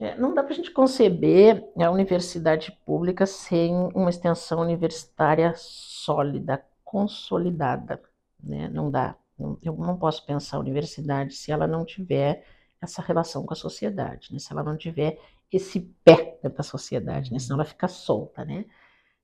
É, 0.00 0.16
não 0.16 0.32
dá 0.32 0.44
para 0.44 0.52
a 0.52 0.56
gente 0.56 0.70
conceber 0.70 1.68
a 1.76 1.90
universidade 1.90 2.70
pública 2.86 3.26
sem 3.26 3.74
uma 3.94 4.10
extensão 4.10 4.60
universitária 4.60 5.52
sólida, 5.56 6.64
consolidada. 6.84 8.00
Né? 8.40 8.68
Não 8.68 8.90
dá. 8.90 9.16
Eu 9.62 9.76
não 9.76 9.96
posso 9.98 10.24
pensar 10.24 10.56
a 10.56 10.60
universidade 10.60 11.34
se 11.34 11.50
ela 11.50 11.66
não 11.66 11.84
tiver 11.84 12.44
essa 12.80 13.02
relação 13.02 13.44
com 13.44 13.52
a 13.52 13.56
sociedade, 13.56 14.32
né? 14.32 14.38
se 14.38 14.52
ela 14.52 14.62
não 14.62 14.76
tiver 14.76 15.18
esse 15.50 15.80
pé 16.04 16.38
da 16.42 16.62
sociedade, 16.62 17.32
né? 17.32 17.38
senão 17.38 17.56
ela 17.56 17.64
fica 17.64 17.88
solta. 17.88 18.44
Né? 18.44 18.64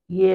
E 0.09 0.25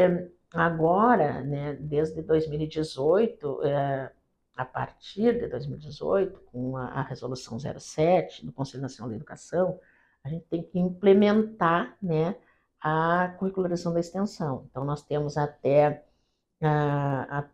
agora, 0.52 1.42
né, 1.42 1.74
desde 1.74 2.22
2018, 2.22 3.62
é, 3.64 4.12
a 4.56 4.64
partir 4.64 5.38
de 5.38 5.48
2018, 5.48 6.40
com 6.52 6.76
a, 6.76 6.86
a 6.86 7.02
resolução 7.02 7.58
07 7.58 8.44
do 8.44 8.52
Conselho 8.52 8.82
Nacional 8.82 9.10
da 9.10 9.16
Educação, 9.16 9.78
a 10.22 10.28
gente 10.28 10.44
tem 10.46 10.62
que 10.62 10.78
implementar 10.78 11.96
né, 12.02 12.36
a 12.80 13.34
curricularização 13.38 13.92
da 13.92 14.00
extensão. 14.00 14.66
Então, 14.70 14.84
nós 14.84 15.02
temos 15.02 15.36
até 15.36 16.04
a, 16.60 17.38
a, 17.38 17.48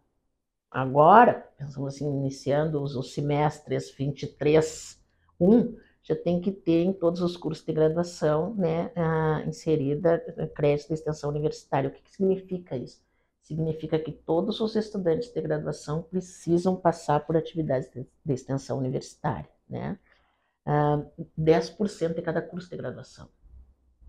agora, 0.71 1.49
pensamos 1.57 1.95
assim, 1.95 2.09
iniciando 2.09 2.83
os, 2.83 2.97
os 2.97 3.15
semestres 3.15 3.91
23, 3.91 5.01
1, 5.41 5.77
já 6.07 6.15
tem 6.15 6.41
que 6.41 6.53
ter 6.53 6.85
em 6.85 6.93
todos 6.93 7.21
os 7.21 7.37
cursos 7.37 7.65
de 7.65 7.73
graduação 7.73 8.55
né, 8.55 8.93
a, 8.95 9.43
inserida 9.47 10.19
crédito 10.55 10.89
de 10.89 10.95
extensão 10.95 11.31
universitária. 11.31 11.91
O 11.91 11.93
que, 11.93 12.03
que 12.03 12.15
significa 12.15 12.77
isso? 12.77 13.03
Significa 13.43 13.99
que 13.99 14.13
todos 14.13 14.61
os 14.61 14.77
estudantes 14.77 15.33
de 15.33 15.41
graduação 15.41 16.03
precisam 16.03 16.77
passar 16.77 17.27
por 17.27 17.37
atividades 17.37 17.91
de, 17.91 18.33
extensão 18.33 18.79
universitária. 18.79 19.51
Né? 19.69 19.99
uh, 20.67 21.27
10% 21.39 22.15
de 22.15 22.23
cada 22.23 22.43
curso 22.43 22.69
de 22.69 22.77
graduação. 22.77 23.29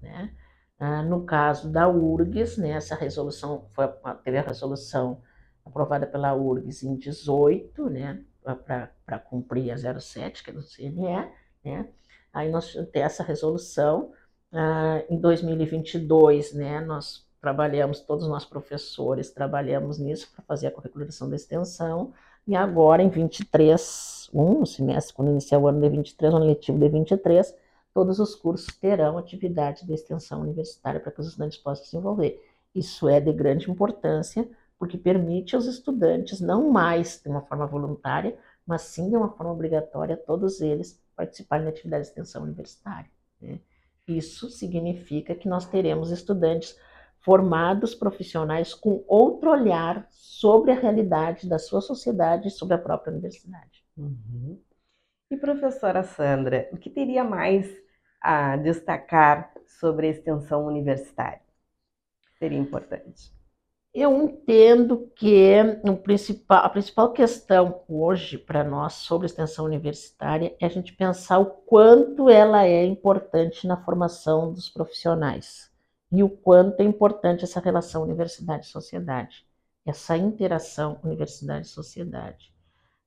Né? 0.02 0.34
Uh, 0.80 1.04
no 1.08 1.24
caso 1.26 1.72
da 1.72 1.88
URGS, 1.88 2.58
né, 2.58 2.72
essa 2.72 2.96
resolução 2.96 3.70
foi, 3.74 3.88
teve 4.24 4.38
a 4.38 4.42
resolução 4.42 5.22
aprovada 5.66 6.08
pela 6.08 6.34
URGS 6.34 6.84
em 6.84 6.96
18, 6.96 7.90
né, 7.90 8.24
para 8.44 9.20
cumprir 9.20 9.72
a 9.72 10.00
07, 10.00 10.44
que 10.44 10.50
é 10.50 10.54
do 10.54 10.62
CNE, 10.62 11.30
né? 11.68 11.88
Aí 12.34 12.50
nós 12.50 12.72
temos 12.72 12.90
essa 12.94 13.24
resolução. 13.24 14.12
Uh, 14.52 15.14
em 15.14 15.20
2022, 15.20 16.54
né, 16.54 16.80
nós 16.82 17.28
trabalhamos, 17.42 18.00
todos 18.00 18.28
nós 18.28 18.46
professores 18.46 19.30
trabalhamos 19.30 20.00
nisso 20.00 20.30
para 20.34 20.44
fazer 20.46 20.68
a 20.68 20.72
curricularização 20.72 21.30
da 21.30 21.36
extensão, 21.36 22.14
e 22.48 22.56
agora 22.56 23.04
em 23.04 23.10
23, 23.10 24.30
um 24.34 24.66
semestre, 24.66 25.14
quando 25.14 25.32
iniciar 25.32 25.60
o 25.60 25.68
ano 25.68 25.82
de 25.82 25.90
23, 25.90 26.34
o 26.34 26.38
ano 26.38 26.46
letivo 26.46 26.80
de 26.80 26.88
23, 26.90 27.54
todos 27.94 28.20
os 28.20 28.36
cursos 28.36 28.68
terão 28.78 29.18
atividade 29.18 29.86
de 29.86 29.94
extensão 29.94 30.42
universitária 30.42 31.00
para 31.00 31.12
que 31.12 31.20
os 31.20 31.28
estudantes 31.28 31.58
possam 31.58 31.84
se 31.84 31.92
desenvolver. 31.92 32.42
Isso 32.74 33.10
é 33.10 33.20
de 33.20 33.34
grande 33.34 33.70
importância, 33.70 34.48
porque 34.80 34.98
permite 34.98 35.56
aos 35.56 35.66
estudantes, 35.66 36.40
não 36.40 36.72
mais 36.72 37.20
de 37.22 37.30
uma 37.30 37.42
forma 37.42 37.66
voluntária, 37.68 38.38
mas 38.66 38.84
sim 38.84 39.10
de 39.10 39.18
uma 39.18 39.30
forma 39.30 39.52
obrigatória, 39.52 40.16
todos 40.16 40.62
eles 40.62 41.02
participarem 41.18 41.66
da 41.66 41.72
atividade 41.72 42.04
de 42.04 42.10
extensão 42.10 42.44
universitária. 42.44 43.10
Né? 43.42 43.60
Isso 44.08 44.50
significa 44.50 45.36
que 45.36 45.50
nós 45.50 45.66
teremos 45.66 46.12
estudantes 46.12 46.80
formados 47.20 47.94
profissionais 47.94 48.74
com 48.74 49.04
outro 49.08 49.50
olhar 49.50 50.08
sobre 50.12 50.72
a 50.72 50.80
realidade 50.80 51.50
da 51.50 51.60
sua 51.60 51.82
sociedade 51.82 52.48
e 52.48 52.52
sobre 52.52 52.76
a 52.76 52.78
própria 52.78 53.12
universidade. 53.12 53.84
Uhum. 53.98 54.62
E 55.30 55.36
professora 55.36 56.04
Sandra, 56.04 56.70
o 56.72 56.78
que 56.78 56.90
teria 56.90 57.24
mais 57.24 57.68
a 58.22 58.56
destacar 58.56 59.52
sobre 59.66 60.08
a 60.08 60.12
extensão 60.12 60.66
universitária? 60.66 61.42
Seria 62.40 62.58
importante. 62.58 63.37
Eu 64.00 64.16
entendo 64.22 65.12
que 65.16 65.34
principal, 66.04 66.64
a 66.64 66.70
principal 66.70 67.12
questão 67.14 67.82
hoje 67.88 68.38
para 68.38 68.64
nós 68.64 68.94
sobre 68.94 69.26
extensão 69.26 69.66
universitária 69.66 70.56
é 70.60 70.68
a 70.68 70.70
gente 70.70 70.94
pensar 70.94 71.40
o 71.40 71.48
quanto 71.48 72.30
ela 72.30 72.64
é 72.64 72.86
importante 72.86 73.66
na 73.66 73.76
formação 73.76 74.54
dos 74.54 74.70
profissionais 74.70 75.72
e 76.12 76.22
o 76.22 76.30
quanto 76.30 76.80
é 76.80 76.84
importante 76.84 77.44
essa 77.44 77.60
relação 77.60 78.04
universidade-sociedade, 78.04 79.44
essa 79.84 80.16
interação 80.16 81.00
universidade-sociedade. 81.04 82.54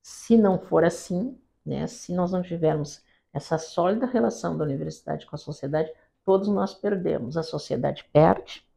Se 0.03 0.37
não 0.37 0.59
for 0.59 0.83
assim, 0.83 1.41
né, 1.65 1.87
se 1.87 2.13
nós 2.13 2.33
não 2.33 2.43
tivermos 2.43 3.01
essa 3.33 3.59
sólida 3.59 4.07
relação 4.07 4.59
da 4.59 4.65
universidade 4.65 5.25
com 5.25 5.37
a 5.37 5.39
sociedade, 5.39 5.89
todos 6.25 6.49
nós 6.49 6.75
perdemos. 6.75 7.37
A 7.37 7.45
sociedade 7.45 8.05
perde, 8.13 8.69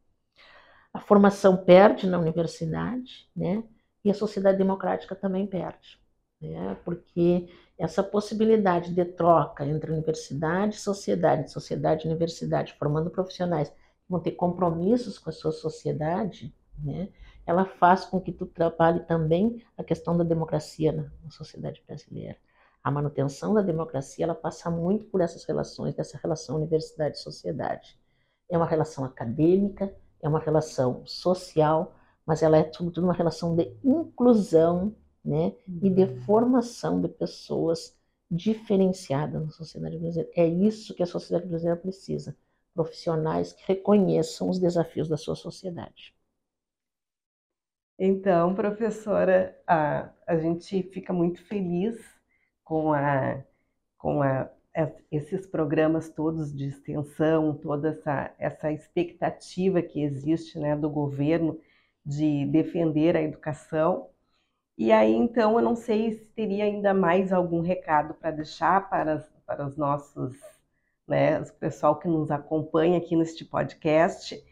a 0.94 1.00
formação 1.00 1.56
perde 1.56 2.06
na 2.06 2.18
universidade, 2.18 3.28
né, 3.34 3.64
e 4.04 4.10
a 4.10 4.14
sociedade 4.14 4.56
democrática 4.56 5.16
também 5.16 5.44
perde, 5.44 6.00
né, 6.40 6.76
porque 6.84 7.48
essa 7.76 8.00
possibilidade 8.00 8.94
de 8.94 9.04
troca 9.04 9.66
entre 9.66 9.90
universidade 9.90 10.76
e 10.76 10.80
sociedade, 10.80 11.50
sociedade 11.50 12.06
e 12.06 12.08
universidade, 12.10 12.74
formando 12.78 13.10
profissionais 13.10 13.70
que 13.70 13.76
vão 14.08 14.20
ter 14.20 14.32
compromissos 14.32 15.18
com 15.18 15.30
a 15.30 15.32
sua 15.32 15.50
sociedade, 15.50 16.54
né, 16.78 17.08
ela 17.44 17.64
faz 17.64 18.04
com 18.04 18.20
que 18.20 18.30
tu 18.30 18.46
trabalhe 18.46 19.00
também 19.00 19.62
a 19.76 19.82
questão 19.82 20.16
da 20.16 20.22
democracia 20.24 20.92
na, 20.92 21.30
sociedade 21.30 21.82
brasileira. 21.86 22.36
A 22.82 22.90
manutenção 22.90 23.52
da 23.52 23.62
democracia, 23.62 24.24
ela 24.24 24.34
passa 24.34 24.70
muito 24.70 25.06
por 25.06 25.20
essas 25.20 25.44
relações, 25.44 25.94
dessa 25.94 26.18
relação 26.18 26.56
universidade-sociedade. 26.56 27.98
É 28.48 28.56
uma 28.56 28.66
relação 28.66 29.04
acadêmica, 29.04 29.94
é 30.24 30.28
uma 30.28 30.40
relação 30.40 31.06
social, 31.06 31.94
mas 32.24 32.42
ela 32.42 32.56
é 32.56 32.72
sobretudo 32.72 33.04
uma 33.04 33.12
relação 33.12 33.54
de 33.54 33.76
inclusão, 33.84 34.96
né, 35.22 35.54
e 35.82 35.90
de 35.90 36.02
uhum. 36.02 36.20
formação 36.22 37.00
de 37.00 37.08
pessoas 37.08 37.96
diferenciadas 38.30 39.42
na 39.42 39.50
sociedade 39.50 39.98
brasileira. 39.98 40.30
É 40.34 40.46
isso 40.46 40.94
que 40.94 41.02
a 41.02 41.06
sociedade 41.06 41.46
brasileira 41.46 41.80
precisa, 41.80 42.36
profissionais 42.74 43.52
que 43.52 43.62
reconheçam 43.66 44.48
os 44.48 44.58
desafios 44.58 45.08
da 45.08 45.16
sua 45.16 45.36
sociedade. 45.36 46.14
Então, 47.98 48.54
professora, 48.54 49.58
a, 49.66 50.10
a 50.26 50.36
gente 50.36 50.82
fica 50.84 51.12
muito 51.12 51.42
feliz 51.44 51.96
com, 52.64 52.92
a, 52.92 53.42
com 53.96 54.22
a, 54.22 54.50
esses 55.10 55.46
programas 55.46 56.08
todos 56.08 56.52
de 56.54 56.66
extensão, 56.66 57.54
toda 57.54 57.90
essa, 57.90 58.34
essa 58.38 58.72
expectativa 58.72 59.80
que 59.80 60.02
existe 60.02 60.58
né, 60.58 60.76
do 60.76 60.90
governo 60.90 61.58
de 62.04 62.44
defender 62.46 63.16
a 63.16 63.22
educação. 63.22 64.08
E 64.76 64.90
aí, 64.90 65.14
então, 65.14 65.58
eu 65.58 65.64
não 65.64 65.76
sei 65.76 66.12
se 66.12 66.26
teria 66.32 66.64
ainda 66.64 66.92
mais 66.92 67.32
algum 67.32 67.60
recado 67.60 68.14
para 68.14 68.32
deixar 68.32 68.88
para, 68.90 69.28
para 69.46 69.66
os 69.66 69.76
nossos, 69.76 70.36
né, 71.06 71.40
o 71.40 71.52
pessoal 71.54 71.98
que 71.98 72.08
nos 72.08 72.30
acompanha 72.30 72.98
aqui 72.98 73.14
neste 73.14 73.44
podcast 73.44 74.42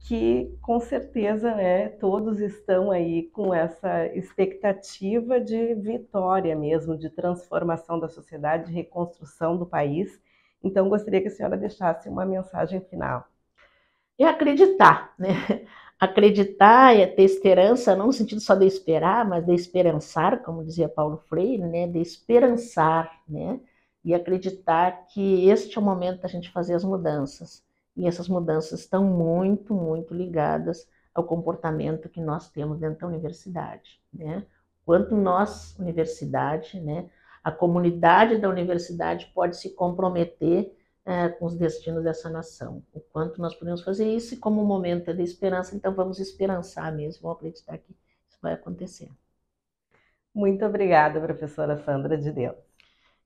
que 0.00 0.56
com 0.62 0.80
certeza 0.80 1.54
né, 1.54 1.88
todos 1.88 2.40
estão 2.40 2.90
aí 2.90 3.24
com 3.30 3.54
essa 3.54 4.06
expectativa 4.06 5.40
de 5.40 5.74
vitória 5.74 6.56
mesmo, 6.56 6.96
de 6.96 7.10
transformação 7.10 7.98
da 8.00 8.08
sociedade, 8.08 8.66
de 8.66 8.72
reconstrução 8.72 9.56
do 9.56 9.66
país. 9.66 10.20
Então, 10.62 10.88
gostaria 10.88 11.20
que 11.20 11.28
a 11.28 11.30
senhora 11.30 11.56
deixasse 11.56 12.08
uma 12.08 12.24
mensagem 12.24 12.80
final. 12.80 13.26
E 14.18 14.24
acreditar, 14.24 15.14
né? 15.18 15.34
Acreditar 16.00 16.96
é 16.96 17.06
ter 17.06 17.24
esperança, 17.24 17.94
não 17.94 18.06
no 18.06 18.12
sentido 18.12 18.40
só 18.40 18.54
de 18.54 18.66
esperar, 18.66 19.28
mas 19.28 19.44
de 19.44 19.52
esperançar, 19.54 20.42
como 20.42 20.64
dizia 20.64 20.88
Paulo 20.88 21.18
Freire, 21.28 21.62
né? 21.66 21.86
De 21.86 22.00
esperançar, 22.00 23.20
né? 23.28 23.60
E 24.02 24.14
acreditar 24.14 25.06
que 25.08 25.48
este 25.50 25.76
é 25.76 25.80
o 25.80 25.84
momento 25.84 26.22
da 26.22 26.28
gente 26.28 26.50
fazer 26.50 26.74
as 26.74 26.84
mudanças 26.84 27.62
e 27.96 28.06
essas 28.06 28.28
mudanças 28.28 28.80
estão 28.80 29.04
muito, 29.04 29.74
muito 29.74 30.14
ligadas 30.14 30.88
ao 31.14 31.24
comportamento 31.24 32.08
que 32.08 32.20
nós 32.20 32.48
temos 32.50 32.78
dentro 32.78 33.00
da 33.00 33.06
universidade, 33.06 34.00
né? 34.12 34.46
Quanto 34.84 35.16
nós, 35.16 35.76
universidade, 35.78 36.80
né, 36.80 37.10
a 37.42 37.50
comunidade 37.50 38.38
da 38.38 38.48
universidade 38.48 39.30
pode 39.34 39.56
se 39.56 39.70
comprometer 39.70 40.76
é, 41.04 41.28
com 41.28 41.46
os 41.46 41.56
destinos 41.56 42.04
dessa 42.04 42.28
nação. 42.28 42.82
O 42.92 43.00
quanto 43.00 43.40
nós 43.40 43.54
podemos 43.54 43.82
fazer 43.82 44.06
isso 44.12 44.34
e 44.34 44.36
como 44.36 44.62
um 44.62 44.66
momento 44.66 45.12
de 45.14 45.22
esperança, 45.22 45.74
então 45.74 45.94
vamos 45.94 46.18
esperançar 46.18 46.94
mesmo, 46.94 47.22
vamos 47.22 47.38
acreditar 47.38 47.78
que 47.78 47.96
isso 48.28 48.38
vai 48.42 48.52
acontecer. 48.54 49.10
Muito 50.34 50.64
obrigada, 50.64 51.20
professora 51.20 51.76
Sandra 51.78 52.16
de 52.16 52.30
Deus. 52.30 52.69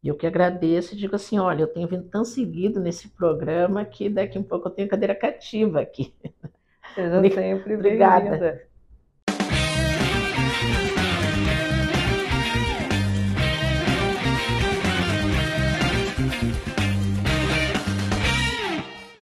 E 0.05 0.09
eu 0.09 0.15
que 0.15 0.27
agradeço 0.27 0.93
e 0.93 0.99
digo 0.99 1.17
assim, 1.17 1.39
olha, 1.39 1.63
eu 1.63 1.67
tenho 1.67 1.89
vindo 1.89 2.05
tão 2.11 2.27
seguido 2.27 2.79
nesse 2.79 3.09
programa 3.09 3.87
que 3.87 4.11
daqui 4.11 4.37
a 4.37 4.41
um 4.43 4.45
pouco 4.45 4.69
eu 4.69 4.73
tenho 4.73 4.87
cadeira 4.87 5.15
cativa 5.15 5.81
aqui. 5.81 6.15
Seja 6.95 7.23
sempre 7.31 7.75
Obrigada. 7.75 8.69